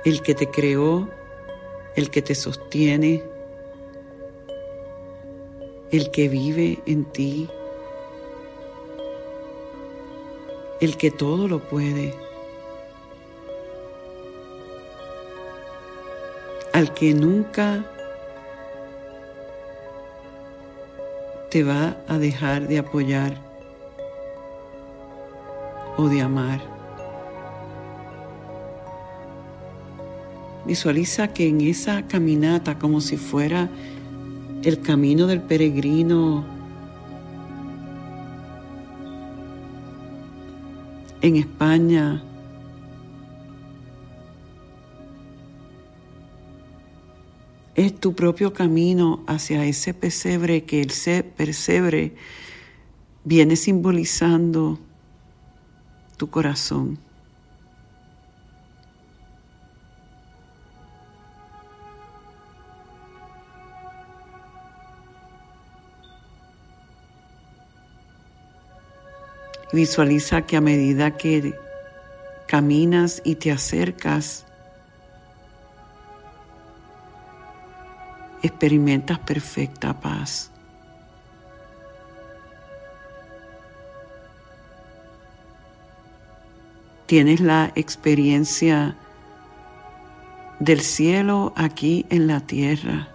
el 0.04 0.20
que 0.20 0.34
te 0.34 0.50
creó, 0.50 1.08
el 1.94 2.10
que 2.10 2.22
te 2.22 2.34
sostiene, 2.34 3.22
el 5.92 6.10
que 6.10 6.28
vive 6.28 6.80
en 6.86 7.04
ti, 7.04 7.48
el 10.80 10.96
que 10.96 11.12
todo 11.12 11.46
lo 11.46 11.60
puede, 11.60 12.12
al 16.72 16.92
que 16.94 17.14
nunca 17.14 17.84
te 21.48 21.62
va 21.62 21.96
a 22.08 22.18
dejar 22.18 22.66
de 22.66 22.78
apoyar 22.78 23.51
o 25.96 26.08
de 26.08 26.22
amar. 26.22 26.60
Visualiza 30.64 31.28
que 31.28 31.48
en 31.48 31.60
esa 31.60 32.06
caminata, 32.06 32.78
como 32.78 33.00
si 33.00 33.16
fuera 33.16 33.68
el 34.62 34.80
camino 34.80 35.26
del 35.26 35.40
peregrino 35.40 36.44
en 41.20 41.36
España, 41.36 42.22
es 47.74 47.98
tu 47.98 48.14
propio 48.14 48.52
camino 48.52 49.24
hacia 49.26 49.64
ese 49.64 49.94
pesebre 49.94 50.64
que 50.64 50.80
el 50.80 50.92
pesebre 51.36 52.14
viene 53.24 53.56
simbolizando 53.56 54.78
tu 56.22 56.30
corazón. 56.30 57.00
Visualiza 69.72 70.42
que 70.42 70.56
a 70.56 70.60
medida 70.60 71.16
que 71.16 71.58
caminas 72.46 73.20
y 73.24 73.34
te 73.34 73.50
acercas, 73.50 74.46
experimentas 78.44 79.18
perfecta 79.18 79.98
paz. 80.00 80.51
Tienes 87.12 87.42
la 87.42 87.70
experiencia 87.74 88.96
del 90.60 90.80
cielo 90.80 91.52
aquí 91.56 92.06
en 92.08 92.26
la 92.26 92.40
tierra. 92.40 93.06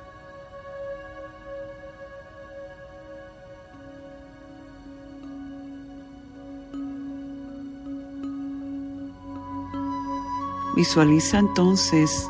Visualiza 10.75 11.39
entonces 11.39 12.29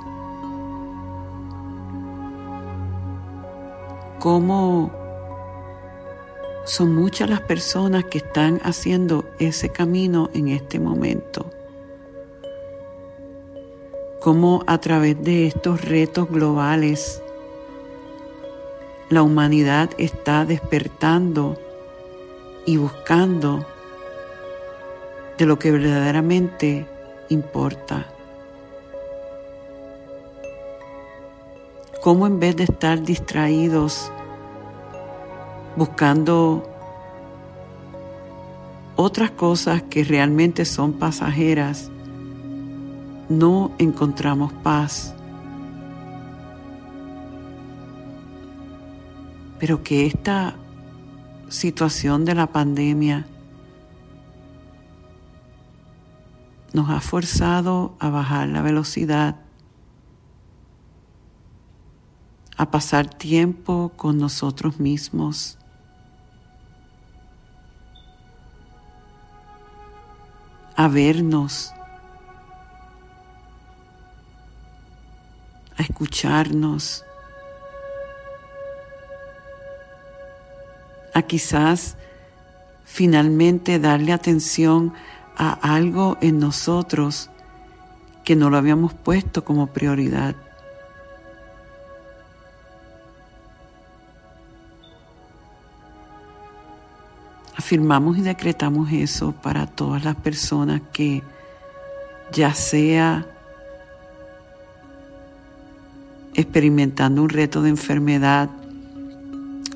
cómo 4.20 4.90
son 6.64 6.96
muchas 6.96 7.30
las 7.30 7.42
personas 7.42 8.06
que 8.06 8.20
están 8.20 8.62
haciendo 8.64 9.30
ese 9.38 9.68
camino 9.68 10.30
en 10.34 10.48
este 10.48 10.80
momento. 10.80 11.57
Cómo 14.20 14.64
a 14.68 14.78
través 14.80 15.22
de 15.24 15.48
estos 15.48 15.84
retos 15.86 16.30
globales 16.30 17.22
la 19.10 19.24
humanidad 19.24 19.90
está 19.98 20.46
despertando 20.46 21.58
y 22.66 22.78
buscando 22.78 23.66
de 25.38 25.46
lo 25.46 25.58
que 25.60 25.72
verdaderamente 25.72 26.86
importa. 27.30 28.08
cómo 32.08 32.26
en 32.26 32.40
vez 32.40 32.56
de 32.56 32.64
estar 32.64 33.04
distraídos 33.04 34.10
buscando 35.76 36.66
otras 38.96 39.32
cosas 39.32 39.84
que 39.84 40.06
realmente 40.06 40.64
son 40.64 40.94
pasajeras, 40.94 41.92
no 43.30 43.72
encontramos 43.78 44.54
paz. 44.54 45.14
Pero 49.60 49.84
que 49.84 50.06
esta 50.06 50.56
situación 51.50 52.26
de 52.26 52.36
la 52.36 52.48
pandemia 52.48 53.26
nos 56.74 56.90
ha 56.90 57.00
forzado 57.00 57.96
a 58.00 58.10
bajar 58.10 58.50
la 58.50 58.62
velocidad 58.62 59.38
a 62.58 62.72
pasar 62.72 63.08
tiempo 63.08 63.92
con 63.96 64.18
nosotros 64.18 64.80
mismos. 64.80 65.58
a 70.78 70.88
vernos, 70.88 71.74
a 75.78 75.82
escucharnos, 75.82 77.06
a 81.14 81.22
quizás 81.22 81.98
finalmente 82.86 83.80
darle 83.80 84.14
atención 84.14 84.94
a 85.36 85.54
algo 85.76 86.18
en 86.22 86.40
nosotros 86.40 87.30
que 88.24 88.36
no 88.36 88.50
lo 88.50 88.58
habíamos 88.58 88.94
puesto 88.94 89.44
como 89.44 89.68
prioridad. 89.68 90.36
afirmamos 97.68 98.18
y 98.18 98.22
decretamos 98.22 98.90
eso 98.94 99.34
para 99.34 99.66
todas 99.66 100.06
las 100.06 100.16
personas 100.16 100.80
que 100.94 101.22
ya 102.32 102.54
sea 102.54 103.26
experimentando 106.38 107.22
un 107.22 107.28
reto 107.30 107.62
de 107.62 107.70
enfermedad 107.70 108.50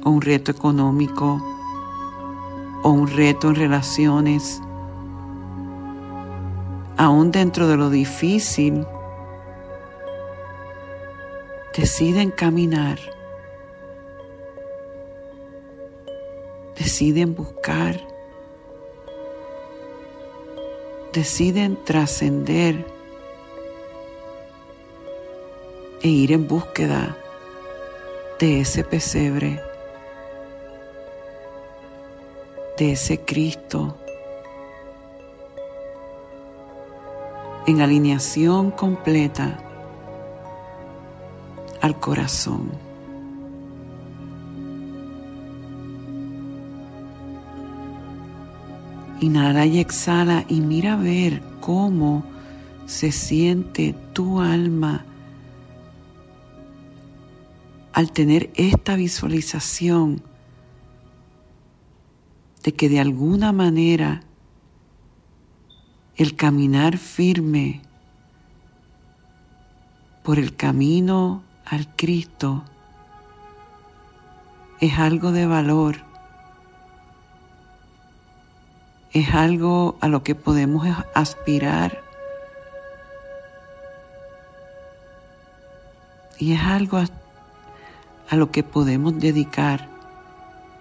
o 0.05 0.09
un 0.09 0.21
reto 0.21 0.51
económico 0.51 1.43
o 2.83 2.89
un 2.89 3.07
reto 3.07 3.49
en 3.49 3.55
relaciones, 3.55 4.61
aún 6.95 7.31
dentro 7.31 7.67
de 7.67 7.75
lo 7.75 7.89
difícil, 7.89 8.87
deciden 11.75 12.31
caminar 12.31 12.97
deciden 16.81 17.35
buscar, 17.35 17.95
deciden 21.13 21.77
trascender 21.85 22.85
e 26.03 26.09
ir 26.09 26.31
en 26.31 26.47
búsqueda 26.47 27.15
de 28.39 28.61
ese 28.61 28.83
pesebre, 28.83 29.61
de 32.77 32.93
ese 32.93 33.19
Cristo, 33.19 33.95
en 37.67 37.81
alineación 37.81 38.71
completa 38.71 39.59
al 41.81 41.99
corazón. 41.99 42.71
Inhala 49.19 49.67
y 49.67 49.79
exhala 49.79 50.45
y 50.47 50.61
mira 50.61 50.93
a 50.93 50.97
ver 50.97 51.43
cómo 51.59 52.23
se 52.87 53.11
siente 53.11 53.93
tu 54.13 54.41
alma 54.41 55.05
al 57.93 58.11
tener 58.11 58.51
esta 58.55 58.95
visualización 58.95 60.23
de 62.63 62.73
que 62.73 62.89
de 62.89 62.99
alguna 62.99 63.51
manera 63.51 64.21
el 66.15 66.35
caminar 66.35 66.97
firme 66.97 67.81
por 70.23 70.37
el 70.37 70.55
camino 70.55 71.43
al 71.65 71.95
Cristo 71.95 72.63
es 74.79 74.97
algo 74.99 75.31
de 75.31 75.47
valor 75.47 76.11
es 79.13 79.33
algo 79.33 79.97
a 79.99 80.07
lo 80.07 80.23
que 80.23 80.35
podemos 80.35 80.87
aspirar 81.13 82.01
y 86.37 86.53
es 86.53 86.61
algo 86.61 86.97
a, 86.97 87.20
a 88.29 88.35
lo 88.35 88.51
que 88.51 88.63
podemos 88.63 89.19
dedicar 89.19 89.87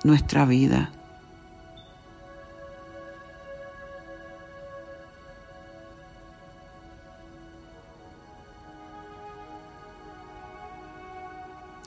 nuestra 0.04 0.44
vida. 0.44 0.90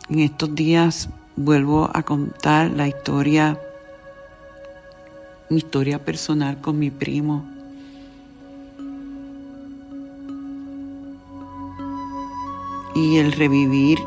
En 0.10 0.20
estos 0.20 0.54
días 0.54 1.10
vuelvo 1.36 1.89
a 1.93 2.04
contar 2.04 2.70
la 2.72 2.88
historia 2.88 3.58
mi 5.54 5.60
historia 5.60 6.04
personal 6.04 6.60
con 6.62 6.80
mi 6.80 6.89
primo. 6.89 7.45
Y 12.95 13.18
el 13.18 13.32
revivir 13.32 13.99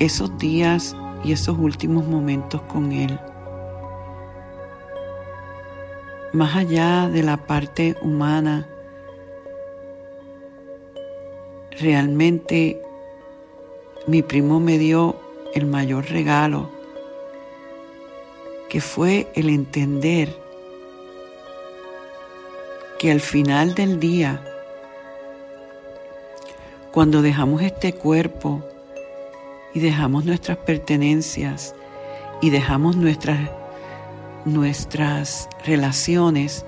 esos 0.00 0.36
días 0.38 0.96
y 1.22 1.32
esos 1.32 1.56
últimos 1.58 2.06
momentos 2.06 2.62
con 2.62 2.90
él. 2.90 3.20
Más 6.32 6.56
allá 6.56 7.08
de 7.08 7.22
la 7.22 7.36
parte 7.36 7.96
humana, 8.00 8.66
realmente 11.78 12.80
mi 14.06 14.22
primo 14.22 14.58
me 14.58 14.78
dio 14.78 15.16
el 15.54 15.66
mayor 15.66 16.08
regalo, 16.08 16.70
que 18.68 18.80
fue 18.80 19.28
el 19.34 19.50
entender 19.50 20.34
que 22.98 23.10
al 23.10 23.20
final 23.20 23.74
del 23.74 24.00
día, 24.00 24.42
cuando 26.90 27.20
dejamos 27.20 27.62
este 27.62 27.92
cuerpo 27.92 28.62
y 29.74 29.80
dejamos 29.80 30.24
nuestras 30.24 30.58
pertenencias 30.58 31.74
y 32.40 32.50
dejamos 32.50 32.96
nuestras, 32.96 33.50
nuestras 34.44 35.48
relaciones, 35.64 36.64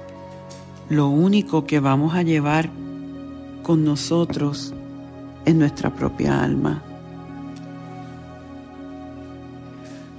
lo 0.88 1.08
único 1.08 1.66
que 1.66 1.80
vamos 1.80 2.14
a 2.14 2.22
llevar 2.22 2.70
con 3.62 3.84
nosotros 3.84 4.74
es 5.44 5.54
nuestra 5.54 5.90
propia 5.94 6.42
alma. 6.42 6.82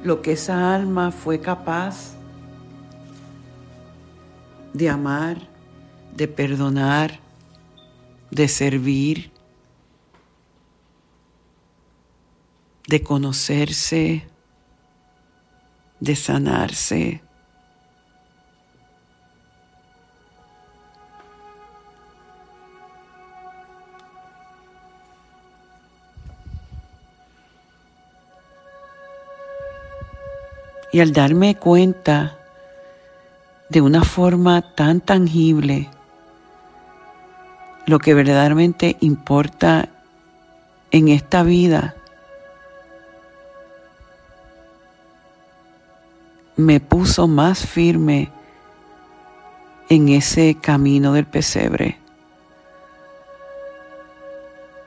Lo 0.03 0.21
que 0.21 0.33
esa 0.33 0.75
alma 0.75 1.11
fue 1.11 1.39
capaz 1.39 2.13
de 4.73 4.89
amar, 4.89 5.37
de 6.15 6.27
perdonar, 6.27 7.19
de 8.31 8.47
servir, 8.47 9.31
de 12.87 13.01
conocerse, 13.01 14.27
de 15.99 16.15
sanarse. 16.15 17.21
Y 30.91 30.99
al 30.99 31.11
darme 31.11 31.55
cuenta 31.55 32.37
de 33.69 33.81
una 33.81 34.03
forma 34.03 34.61
tan 34.75 35.01
tangible 35.01 35.89
lo 37.87 37.97
que 37.97 38.13
verdaderamente 38.13 38.97
importa 38.99 39.89
en 40.91 41.07
esta 41.07 41.41
vida, 41.41 41.95
me 46.55 46.79
puso 46.79 47.27
más 47.27 47.65
firme 47.65 48.31
en 49.89 50.09
ese 50.09 50.55
camino 50.55 51.13
del 51.13 51.25
pesebre, 51.25 51.99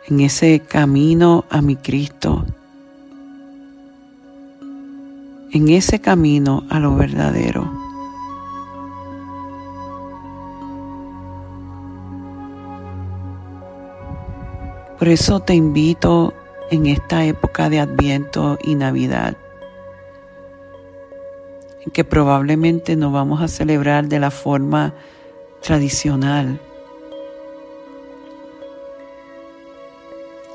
en 0.09 0.21
ese 0.21 0.61
camino 0.61 1.45
a 1.51 1.61
mi 1.61 1.77
Cristo 1.77 2.45
en 5.57 5.71
ese 5.71 6.01
camino 6.01 6.65
a 6.69 6.79
lo 6.79 6.95
verdadero. 6.97 7.71
Por 14.99 15.09
eso 15.09 15.41
te 15.41 15.55
invito 15.55 16.35
en 16.71 16.87
esta 16.87 17.25
época 17.25 17.71
de 17.71 17.81
Adviento 17.81 18.59
y 18.63 18.75
Navidad, 18.75 19.37
que 21.93 22.05
probablemente 22.05 22.97
no 22.97 23.11
vamos 23.11 23.41
a 23.43 23.49
celebrar 23.49 24.07
de 24.07 24.21
la 24.21 24.31
forma 24.31 24.95
tradicional, 25.63 26.61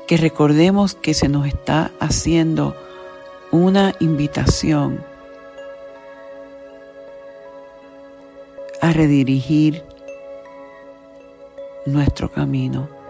que 0.06 0.16
recordemos 0.16 0.94
que 0.94 1.14
se 1.14 1.28
nos 1.28 1.46
está 1.46 1.90
haciendo 2.00 2.76
una 3.50 3.94
invitación 4.00 5.04
a 8.80 8.92
redirigir 8.92 9.82
nuestro 11.86 12.30
camino. 12.30 13.02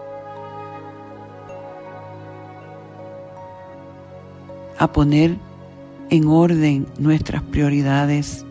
a 4.83 4.91
poner 4.91 5.37
en 6.09 6.27
orden 6.27 6.87
nuestras 6.99 7.41
prioridades. 7.43 8.45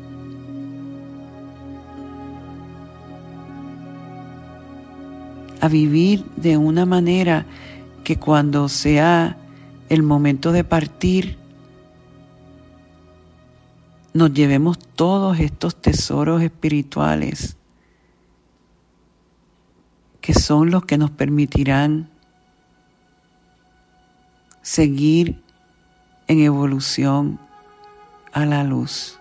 a 5.60 5.68
vivir 5.68 6.24
de 6.34 6.56
una 6.56 6.84
manera 6.84 7.46
que 8.02 8.18
cuando 8.18 8.68
sea 8.68 9.36
el 9.88 10.02
momento 10.02 10.50
de 10.50 10.64
partir, 10.64 11.38
nos 14.12 14.34
llevemos 14.34 14.76
todos 14.76 15.38
estos 15.38 15.76
tesoros 15.80 16.42
espirituales 16.42 17.56
que 20.20 20.34
son 20.34 20.70
los 20.70 20.84
que 20.84 20.98
nos 20.98 21.10
permitirán 21.10 22.08
seguir 24.62 25.41
en 26.28 26.40
evolución 26.40 27.38
a 28.32 28.46
la 28.46 28.64
luz. 28.64 29.18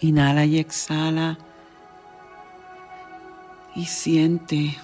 Inhala 0.00 0.44
y 0.44 0.58
exhala 0.58 1.38
y 3.74 3.86
siente 3.86 4.76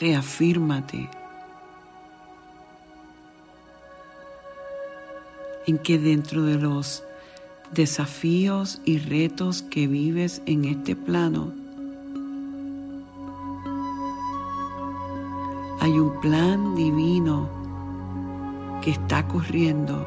reafírmate 0.00 1.10
en 5.66 5.78
que 5.78 5.98
dentro 5.98 6.42
de 6.42 6.56
los 6.56 7.04
desafíos 7.72 8.80
y 8.86 8.98
retos 8.98 9.60
que 9.62 9.86
vives 9.86 10.40
en 10.46 10.64
este 10.64 10.96
plano, 10.96 11.52
hay 15.80 15.92
un 15.98 16.18
plan 16.20 16.74
divino 16.74 17.48
que 18.82 18.92
está 18.92 19.28
corriendo 19.28 20.06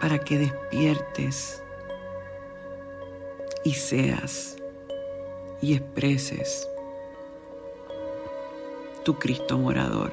para 0.00 0.18
que 0.18 0.38
despiertes 0.38 1.62
y 3.62 3.72
seas 3.74 4.56
y 5.64 5.74
expreses 5.74 6.68
tu 9.04 9.18
Cristo 9.18 9.58
morador. 9.58 10.12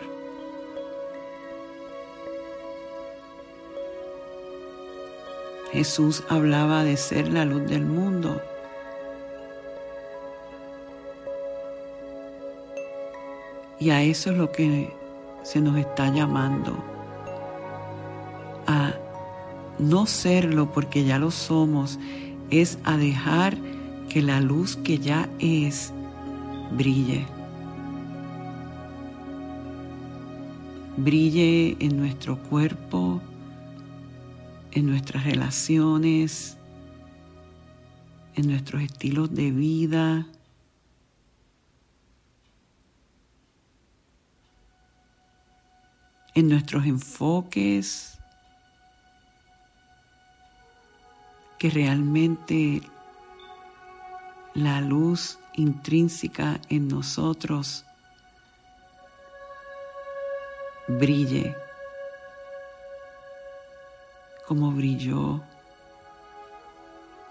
Jesús 5.71 6.23
hablaba 6.29 6.83
de 6.83 6.97
ser 6.97 7.29
la 7.29 7.45
luz 7.45 7.69
del 7.69 7.85
mundo 7.85 8.41
Y 13.81 13.89
a 13.89 14.03
eso 14.03 14.29
es 14.29 14.37
lo 14.37 14.51
que 14.51 14.93
se 15.41 15.59
nos 15.59 15.75
está 15.75 16.13
llamando, 16.13 16.77
a 18.67 18.93
no 19.79 20.05
serlo 20.05 20.71
porque 20.71 21.03
ya 21.03 21.17
lo 21.17 21.31
somos, 21.31 21.97
es 22.51 22.77
a 22.83 22.95
dejar 22.95 23.57
que 24.12 24.22
la 24.22 24.41
luz 24.41 24.76
que 24.76 24.97
ya 24.97 25.30
es 25.39 25.93
brille. 26.72 27.26
Brille 30.97 31.78
en 31.80 31.95
nuestro 31.95 32.38
cuerpo, 32.43 33.22
en 34.74 34.88
nuestras 34.88 35.24
relaciones, 35.24 36.57
en 38.36 38.49
nuestros 38.49 38.82
estilos 38.82 39.34
de 39.34 39.49
vida, 39.51 40.28
en 46.36 46.49
nuestros 46.49 46.86
enfoques, 46.86 48.20
que 51.57 51.70
realmente 51.70 52.82
la 54.53 54.81
luz 54.81 55.39
intrínseca 55.53 56.59
en 56.69 56.87
nosotros 56.87 57.85
brille 60.87 61.55
como 64.47 64.71
brilló 64.71 65.41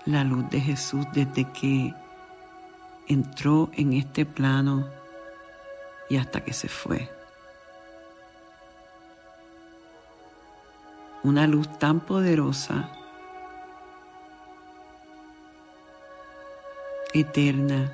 la 0.06 0.24
luz 0.24 0.48
de 0.48 0.60
Jesús 0.60 1.04
desde 1.12 1.44
que 1.52 1.94
entró 3.06 3.70
en 3.74 3.92
este 3.92 4.24
plano 4.24 4.88
y 6.08 6.16
hasta 6.16 6.42
que 6.42 6.52
se 6.52 6.68
fue. 6.68 7.10
Una 11.22 11.46
luz 11.46 11.68
tan 11.78 12.00
poderosa, 12.00 12.90
eterna, 17.12 17.92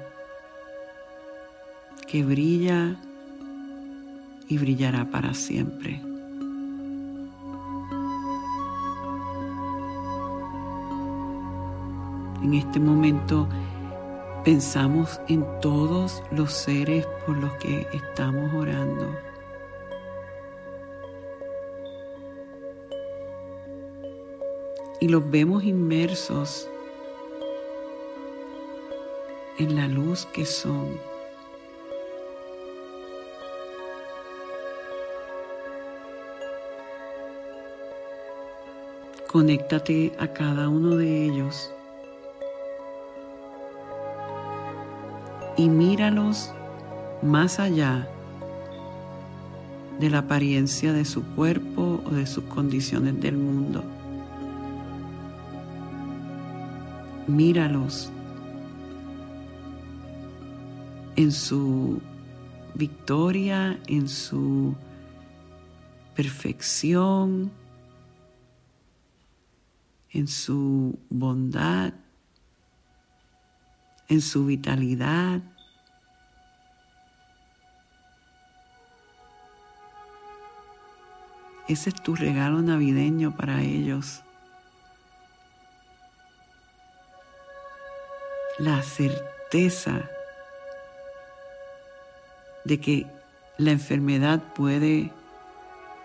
que 2.06 2.24
brilla 2.24 2.96
y 4.48 4.58
brillará 4.58 5.04
para 5.10 5.34
siempre. 5.34 6.00
En 12.42 12.54
este 12.54 12.78
momento 12.78 13.48
pensamos 14.44 15.20
en 15.26 15.44
todos 15.60 16.22
los 16.30 16.52
seres 16.52 17.04
por 17.26 17.36
los 17.38 17.52
que 17.54 17.86
estamos 17.92 18.54
orando. 18.54 19.10
Y 25.00 25.08
los 25.08 25.28
vemos 25.28 25.64
inmersos 25.64 26.68
en 29.58 29.76
la 29.76 29.88
luz 29.88 30.26
que 30.26 30.44
son. 30.44 30.98
Conéctate 39.26 40.12
a 40.18 40.28
cada 40.28 40.68
uno 40.68 40.96
de 40.96 41.26
ellos 41.26 41.70
y 45.56 45.68
míralos 45.68 46.50
más 47.22 47.58
allá 47.58 48.08
de 49.98 50.10
la 50.10 50.18
apariencia 50.18 50.92
de 50.92 51.04
su 51.04 51.22
cuerpo 51.34 52.00
o 52.04 52.10
de 52.10 52.26
sus 52.26 52.44
condiciones 52.44 53.20
del 53.20 53.36
mundo. 53.36 53.82
Míralos 57.26 58.12
en 61.16 61.32
su 61.32 62.00
victoria, 62.74 63.78
en 63.86 64.08
su 64.08 64.76
perfección, 66.14 67.50
en 70.10 70.28
su 70.28 70.98
bondad, 71.08 71.94
en 74.08 74.20
su 74.20 74.46
vitalidad. 74.46 75.42
Ese 81.66 81.90
es 81.90 81.96
tu 81.96 82.14
regalo 82.14 82.62
navideño 82.62 83.36
para 83.36 83.60
ellos. 83.62 84.22
La 88.58 88.82
certeza 88.82 90.08
de 92.66 92.80
que 92.80 93.06
la 93.58 93.70
enfermedad 93.70 94.42
puede 94.54 95.12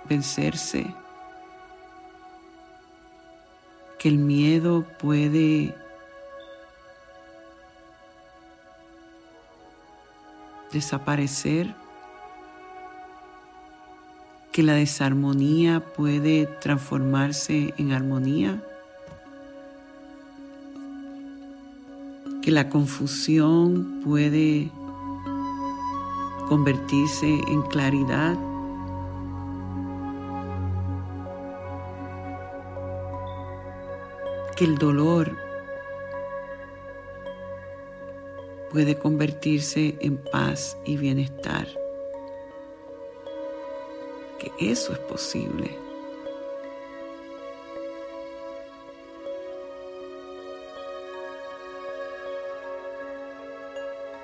vencerse, 0.07 0.85
que 3.97 4.09
el 4.09 4.17
miedo 4.17 4.85
puede 4.99 5.75
desaparecer, 10.71 11.73
que 14.51 14.61
la 14.63 14.73
desarmonía 14.73 15.79
puede 15.79 16.45
transformarse 16.45 17.73
en 17.77 17.91
armonía, 17.91 18.61
que 22.43 22.51
la 22.51 22.69
confusión 22.69 24.01
puede 24.03 24.69
convertirse 26.51 27.27
en 27.47 27.61
claridad. 27.61 28.37
que 34.57 34.65
el 34.65 34.77
dolor 34.77 35.31
puede 38.69 38.99
convertirse 38.99 39.95
en 40.01 40.17
paz 40.17 40.77
y 40.83 40.97
bienestar. 40.97 41.69
Que 44.37 44.51
eso 44.59 44.91
es 44.91 44.99
posible. 44.99 45.71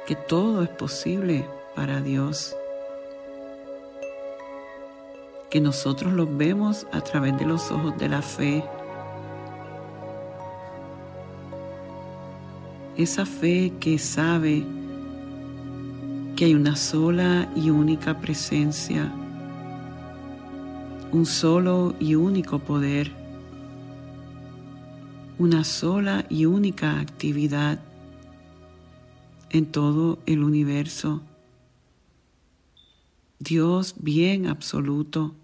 Que 0.05 0.15
todo 0.17 0.61
es 0.61 0.69
posible 0.71 1.45
para 1.77 2.01
Dios. 2.01 2.53
Que 5.49 5.61
nosotros 5.61 6.11
los 6.11 6.35
vemos 6.35 6.85
a 6.91 6.99
través 6.99 7.39
de 7.39 7.45
los 7.45 7.71
ojos 7.71 7.97
de 7.97 8.09
la 8.09 8.21
fe 8.21 8.65
esa 12.97 13.27
fe 13.27 13.73
que 13.79 13.99
sabe 13.99 14.65
que 16.35 16.45
hay 16.45 16.55
una 16.55 16.75
sola 16.75 17.47
y 17.55 17.69
única 17.69 18.19
presencia, 18.19 19.11
un 21.11 21.27
solo 21.27 21.93
y 21.99 22.15
único 22.15 22.57
poder, 22.57 23.11
una 25.37 25.63
sola 25.63 26.25
y 26.27 26.45
única 26.45 26.99
actividad 26.99 27.79
en 29.51 29.67
todo 29.67 30.17
el 30.25 30.43
universo. 30.43 31.21
Dios 33.39 33.95
bien 33.97 34.47
absoluto. 34.47 35.35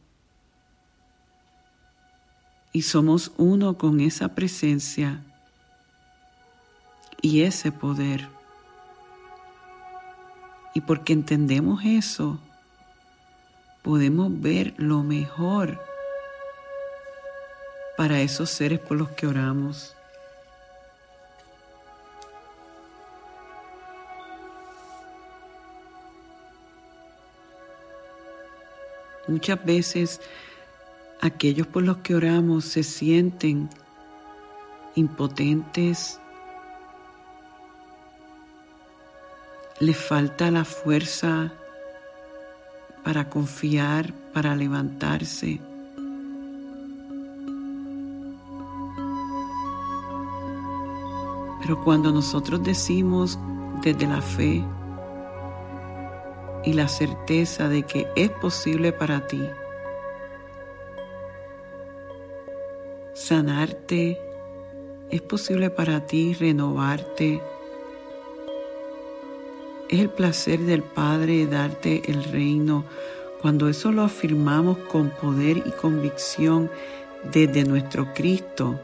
Y 2.71 2.81
somos 2.81 3.31
uno 3.37 3.77
con 3.77 3.99
esa 3.99 4.29
presencia 4.29 5.23
y 7.21 7.41
ese 7.43 7.71
poder. 7.71 8.27
Y 10.73 10.81
porque 10.81 11.13
entendemos 11.13 11.83
eso, 11.85 12.39
podemos 13.83 14.41
ver 14.41 14.73
lo 14.77 15.03
mejor 15.03 15.79
para 17.95 18.21
esos 18.21 18.49
seres 18.49 18.79
por 18.79 18.97
los 18.97 19.09
que 19.09 19.27
oramos. 19.27 19.95
Muchas 29.34 29.65
veces 29.65 30.21
aquellos 31.19 31.65
por 31.65 31.81
los 31.81 31.97
que 31.97 32.13
oramos 32.13 32.65
se 32.65 32.84
sienten 32.84 33.67
impotentes, 34.93 36.19
le 39.79 39.95
falta 39.95 40.51
la 40.51 40.63
fuerza 40.65 41.51
para 43.03 43.27
confiar, 43.27 44.13
para 44.34 44.55
levantarse. 44.55 45.59
Pero 51.59 51.84
cuando 51.84 52.11
nosotros 52.11 52.63
decimos 52.63 53.39
desde 53.81 54.05
la 54.05 54.21
fe 54.21 54.63
y 56.66 56.74
la 56.74 56.88
certeza 56.88 57.70
de 57.70 57.84
que 57.84 58.07
es 58.16 58.30
posible 58.30 58.91
para 58.91 59.28
ti 59.28 59.49
sanarte, 63.14 64.20
es 65.09 65.22
posible 65.22 65.70
para 65.70 66.05
ti 66.05 66.34
renovarte, 66.34 67.41
es 69.89 69.99
el 69.99 70.09
placer 70.09 70.59
del 70.59 70.84
Padre 70.84 71.45
darte 71.45 72.01
el 72.07 72.24
reino. 72.24 72.84
Cuando 73.41 73.70
eso 73.70 73.91
lo 73.91 74.03
afirmamos 74.03 74.78
con 74.78 75.09
poder 75.09 75.57
y 75.57 75.72
convicción 75.72 76.72
desde 77.32 77.64
nuestro 77.64 78.14
Cristo, 78.14 78.80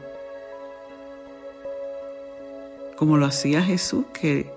como 2.96 3.16
lo 3.16 3.26
hacía 3.26 3.62
Jesús, 3.62 4.04
que 4.12 4.50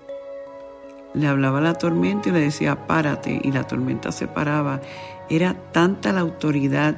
le 1.14 1.28
hablaba 1.28 1.60
la 1.60 1.74
tormenta 1.74 2.28
y 2.28 2.32
le 2.32 2.40
decía, 2.40 2.86
párate, 2.86 3.40
y 3.42 3.52
la 3.52 3.64
tormenta 3.66 4.12
se 4.12 4.26
paraba. 4.26 4.80
Era 5.30 5.54
tanta 5.72 6.12
la 6.12 6.20
autoridad, 6.20 6.96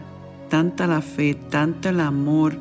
tanta 0.48 0.86
la 0.86 1.02
fe, 1.02 1.34
tanto 1.34 1.90
el 1.90 2.00
amor, 2.00 2.58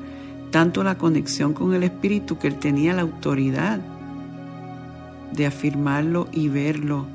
tanto 0.52 0.84
la 0.84 0.98
conexión 0.98 1.54
con 1.54 1.74
el 1.74 1.84
Espíritu 1.84 2.38
que 2.38 2.48
él 2.48 2.60
tenía 2.60 2.94
la 2.94 3.04
autoridad 3.04 3.80
de 5.32 5.46
afirmarlo 5.46 6.28
y 6.32 6.50
verlo 6.50 7.06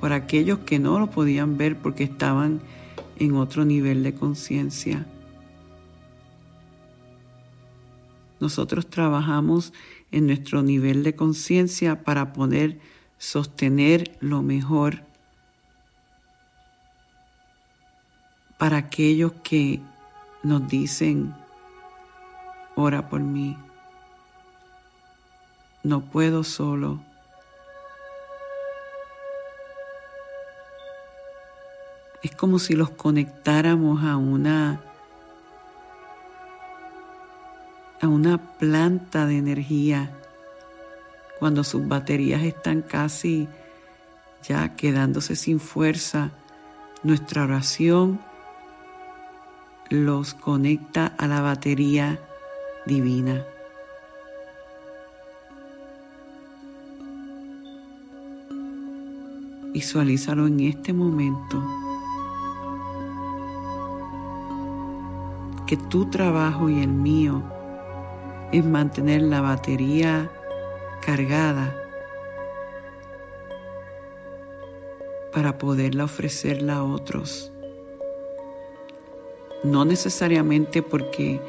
por 0.00 0.12
aquellos 0.12 0.60
que 0.60 0.78
no 0.78 0.98
lo 0.98 1.10
podían 1.10 1.56
ver 1.56 1.76
porque 1.76 2.04
estaban 2.04 2.60
en 3.18 3.36
otro 3.36 3.64
nivel 3.64 4.02
de 4.02 4.14
conciencia. 4.14 5.06
Nosotros 8.38 8.88
trabajamos 8.88 9.72
en 10.12 10.26
nuestro 10.26 10.62
nivel 10.62 11.02
de 11.02 11.14
conciencia 11.14 12.04
para 12.04 12.32
poder 12.32 12.78
sostener 13.18 14.16
lo 14.20 14.42
mejor 14.42 15.02
para 18.58 18.78
aquellos 18.78 19.32
que 19.42 19.80
nos 20.42 20.66
dicen, 20.68 21.34
ora 22.74 23.08
por 23.08 23.20
mí, 23.20 23.56
no 25.82 26.00
puedo 26.00 26.44
solo. 26.44 27.00
Es 32.22 32.34
como 32.34 32.58
si 32.58 32.74
los 32.74 32.90
conectáramos 32.90 34.02
a 34.04 34.16
una 34.16 34.80
a 38.00 38.08
una 38.08 38.38
planta 38.58 39.26
de 39.26 39.38
energía 39.38 40.10
cuando 41.38 41.64
sus 41.64 41.86
baterías 41.86 42.42
están 42.42 42.82
casi 42.82 43.48
ya 44.46 44.74
quedándose 44.76 45.36
sin 45.36 45.60
fuerza. 45.60 46.30
Nuestra 47.02 47.44
oración 47.44 48.20
los 49.90 50.34
conecta 50.34 51.12
a 51.18 51.26
la 51.26 51.40
batería 51.40 52.18
divina. 52.86 53.44
Visualízalo 59.72 60.46
en 60.46 60.60
este 60.60 60.92
momento. 60.92 61.62
Que 65.66 65.76
tu 65.76 66.06
trabajo 66.06 66.70
y 66.70 66.80
el 66.80 66.88
mío 66.88 67.42
es 68.52 68.64
mantener 68.64 69.22
la 69.22 69.40
batería 69.40 70.30
cargada 71.04 71.74
para 75.32 75.58
poderla 75.58 76.04
ofrecerla 76.04 76.76
a 76.76 76.84
otros. 76.84 77.52
No 79.62 79.84
necesariamente 79.84 80.82
porque 80.82 81.40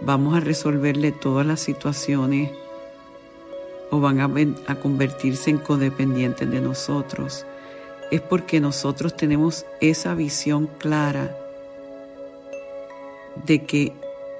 vamos 0.00 0.36
a 0.36 0.40
resolverle 0.40 1.12
todas 1.12 1.46
las 1.46 1.60
situaciones 1.60 2.50
o 3.90 4.00
van 4.00 4.20
a, 4.20 4.30
a 4.66 4.74
convertirse 4.76 5.50
en 5.50 5.58
codependientes 5.58 6.50
de 6.50 6.60
nosotros. 6.60 7.46
Es 8.10 8.20
porque 8.20 8.60
nosotros 8.60 9.16
tenemos 9.16 9.66
esa 9.80 10.14
visión 10.14 10.66
clara 10.78 11.36
de 13.46 13.64
que 13.64 13.92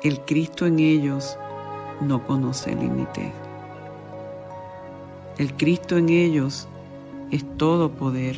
el 0.03 0.21
Cristo 0.21 0.67
en 0.67 0.79
ellos 0.79 1.39
no 2.01 2.25
conoce 2.27 2.75
límites. 2.75 3.33
El 5.39 5.57
Cristo 5.57 5.97
en 5.97 6.09
ellos 6.09 6.67
es 7.31 7.45
todo 7.57 7.93
poder. 7.93 8.37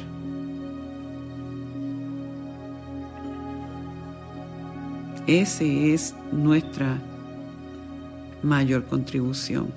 Ese 5.26 5.94
es 5.94 6.14
nuestra 6.30 6.98
mayor 8.42 8.84
contribución. 8.84 9.72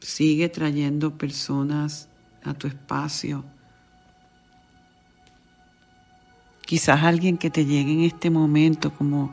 Sigue 0.00 0.50
trayendo 0.50 1.16
personas 1.16 2.10
a 2.44 2.52
tu 2.52 2.66
espacio. 2.66 3.42
Quizás 6.72 7.02
alguien 7.02 7.36
que 7.36 7.50
te 7.50 7.66
llegue 7.66 7.92
en 7.92 8.00
este 8.00 8.30
momento, 8.30 8.94
como 8.94 9.30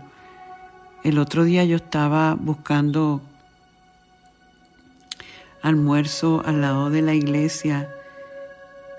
el 1.06 1.18
otro 1.18 1.46
día 1.46 1.64
yo 1.64 1.78
estaba 1.78 2.34
buscando 2.36 3.22
almuerzo 5.62 6.44
al 6.46 6.60
lado 6.60 6.90
de 6.90 7.02
la 7.02 7.14
iglesia 7.14 7.90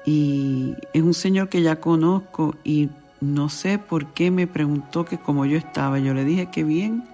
y 0.07 0.75
es 0.95 1.03
un 1.03 1.13
señor 1.13 1.51
que 1.51 1.61
ya 1.61 1.81
conozco 1.81 2.55
y 2.65 2.89
no 3.21 3.51
sé 3.51 3.79
por 3.79 4.07
qué 4.15 4.31
me 4.31 4.47
preguntó 4.47 5.05
que 5.05 5.19
cómo 5.19 5.45
yo 5.45 5.59
estaba. 5.59 5.99
Yo 5.99 6.15
le 6.15 6.25
dije 6.25 6.47
que 6.51 6.65
bien. 6.65 7.05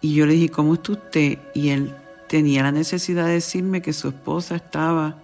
Y 0.00 0.14
yo 0.14 0.26
le 0.26 0.34
dije, 0.34 0.50
¿cómo 0.50 0.74
está 0.74 0.92
usted? 0.92 1.40
Y 1.54 1.70
él 1.70 1.92
tenía 2.28 2.62
la 2.62 2.70
necesidad 2.70 3.26
de 3.26 3.32
decirme 3.32 3.82
que 3.82 3.94
su 3.94 4.10
esposa 4.10 4.54
estaba 4.54 5.16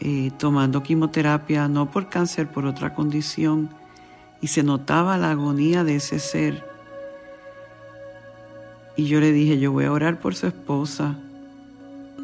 eh, 0.00 0.30
tomando 0.38 0.82
quimioterapia, 0.82 1.68
no 1.68 1.90
por 1.90 2.08
cáncer, 2.08 2.48
por 2.48 2.66
otra 2.66 2.94
condición, 2.94 3.68
y 4.40 4.48
se 4.48 4.62
notaba 4.62 5.16
la 5.18 5.30
agonía 5.30 5.84
de 5.84 5.96
ese 5.96 6.18
ser. 6.18 6.64
Y 8.96 9.06
yo 9.06 9.20
le 9.20 9.32
dije, 9.32 9.58
yo 9.58 9.72
voy 9.72 9.84
a 9.86 9.92
orar 9.92 10.20
por 10.20 10.34
su 10.34 10.46
esposa, 10.46 11.16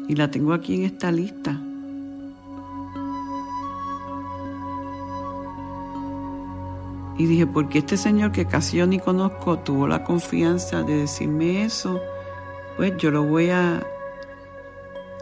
y 0.07 0.15
la 0.15 0.31
tengo 0.31 0.53
aquí 0.53 0.75
en 0.75 0.83
esta 0.83 1.11
lista. 1.11 1.59
Y 7.17 7.25
dije, 7.25 7.45
porque 7.45 7.79
este 7.79 7.97
señor 7.97 8.31
que 8.31 8.45
casi 8.45 8.77
yo 8.77 8.87
ni 8.87 8.97
conozco 8.97 9.59
tuvo 9.59 9.87
la 9.87 10.03
confianza 10.03 10.81
de 10.81 10.97
decirme 10.97 11.63
eso 11.63 11.99
pues 12.81 12.97
yo 12.97 13.11
lo 13.11 13.23
voy 13.23 13.49
a 13.49 13.85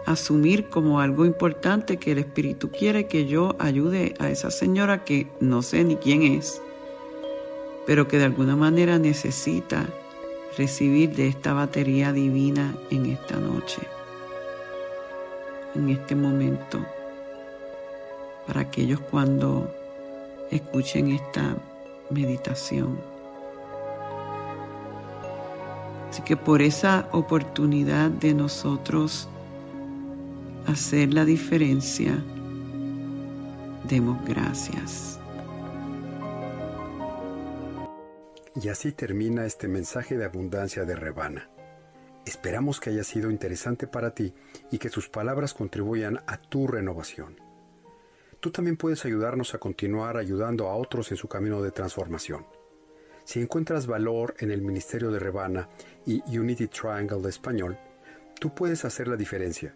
asumir 0.09 0.69
como 0.69 0.99
algo 0.99 1.23
importante 1.23 1.97
que 1.97 2.13
el 2.13 2.17
Espíritu 2.17 2.71
quiere 2.71 3.05
que 3.05 3.27
yo 3.27 3.55
ayude 3.59 4.15
a 4.17 4.31
esa 4.31 4.49
señora 4.49 5.03
que 5.03 5.27
no 5.39 5.61
sé 5.61 5.83
ni 5.83 5.97
quién 5.97 6.23
es, 6.23 6.59
pero 7.85 8.07
que 8.07 8.17
de 8.17 8.25
alguna 8.25 8.55
manera 8.55 8.97
necesita 8.97 9.85
recibir 10.57 11.15
de 11.15 11.27
esta 11.27 11.53
batería 11.53 12.11
divina 12.11 12.75
en 12.89 13.05
esta 13.05 13.37
noche, 13.37 13.83
en 15.75 15.89
este 15.89 16.15
momento, 16.15 16.83
para 18.47 18.61
aquellos 18.61 18.99
cuando 19.01 19.71
escuchen 20.49 21.11
esta 21.11 21.55
meditación. 22.09 22.99
Así 26.09 26.23
que 26.23 26.35
por 26.35 26.63
esa 26.63 27.07
oportunidad 27.11 28.09
de 28.09 28.33
nosotros 28.33 29.28
hacer 30.69 31.13
la 31.13 31.25
diferencia, 31.25 32.23
demos 33.87 34.23
gracias. 34.23 35.19
Y 38.61 38.69
así 38.69 38.91
termina 38.91 39.45
este 39.45 39.67
mensaje 39.67 40.15
de 40.15 40.25
abundancia 40.25 40.85
de 40.85 40.95
Rebana. 40.95 41.49
Esperamos 42.25 42.79
que 42.79 42.91
haya 42.91 43.03
sido 43.03 43.31
interesante 43.31 43.87
para 43.87 44.13
ti 44.13 44.33
y 44.71 44.77
que 44.77 44.89
sus 44.89 45.09
palabras 45.09 45.55
contribuyan 45.55 46.21
a 46.27 46.37
tu 46.37 46.67
renovación. 46.67 47.37
Tú 48.39 48.51
también 48.51 48.77
puedes 48.77 49.05
ayudarnos 49.05 49.55
a 49.55 49.57
continuar 49.57 50.17
ayudando 50.17 50.67
a 50.67 50.75
otros 50.75 51.09
en 51.09 51.17
su 51.17 51.27
camino 51.27 51.63
de 51.63 51.71
transformación. 51.71 52.45
Si 53.23 53.41
encuentras 53.41 53.87
valor 53.87 54.35
en 54.37 54.51
el 54.51 54.61
Ministerio 54.61 55.09
de 55.09 55.19
Rebana 55.19 55.67
y 56.05 56.21
Unity 56.37 56.67
Triangle 56.67 57.21
de 57.21 57.29
español, 57.29 57.77
tú 58.39 58.53
puedes 58.53 58.85
hacer 58.85 59.07
la 59.07 59.15
diferencia 59.15 59.75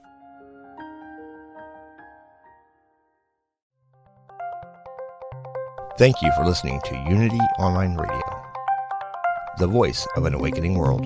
Thank 6.01 6.23
you 6.23 6.31
for 6.31 6.43
listening 6.43 6.81
to 6.85 6.95
Unity 6.95 7.37
Online 7.59 7.95
Radio, 7.95 8.43
the 9.59 9.67
voice 9.67 10.07
of 10.15 10.25
an 10.25 10.33
awakening 10.33 10.73
world. 10.73 11.05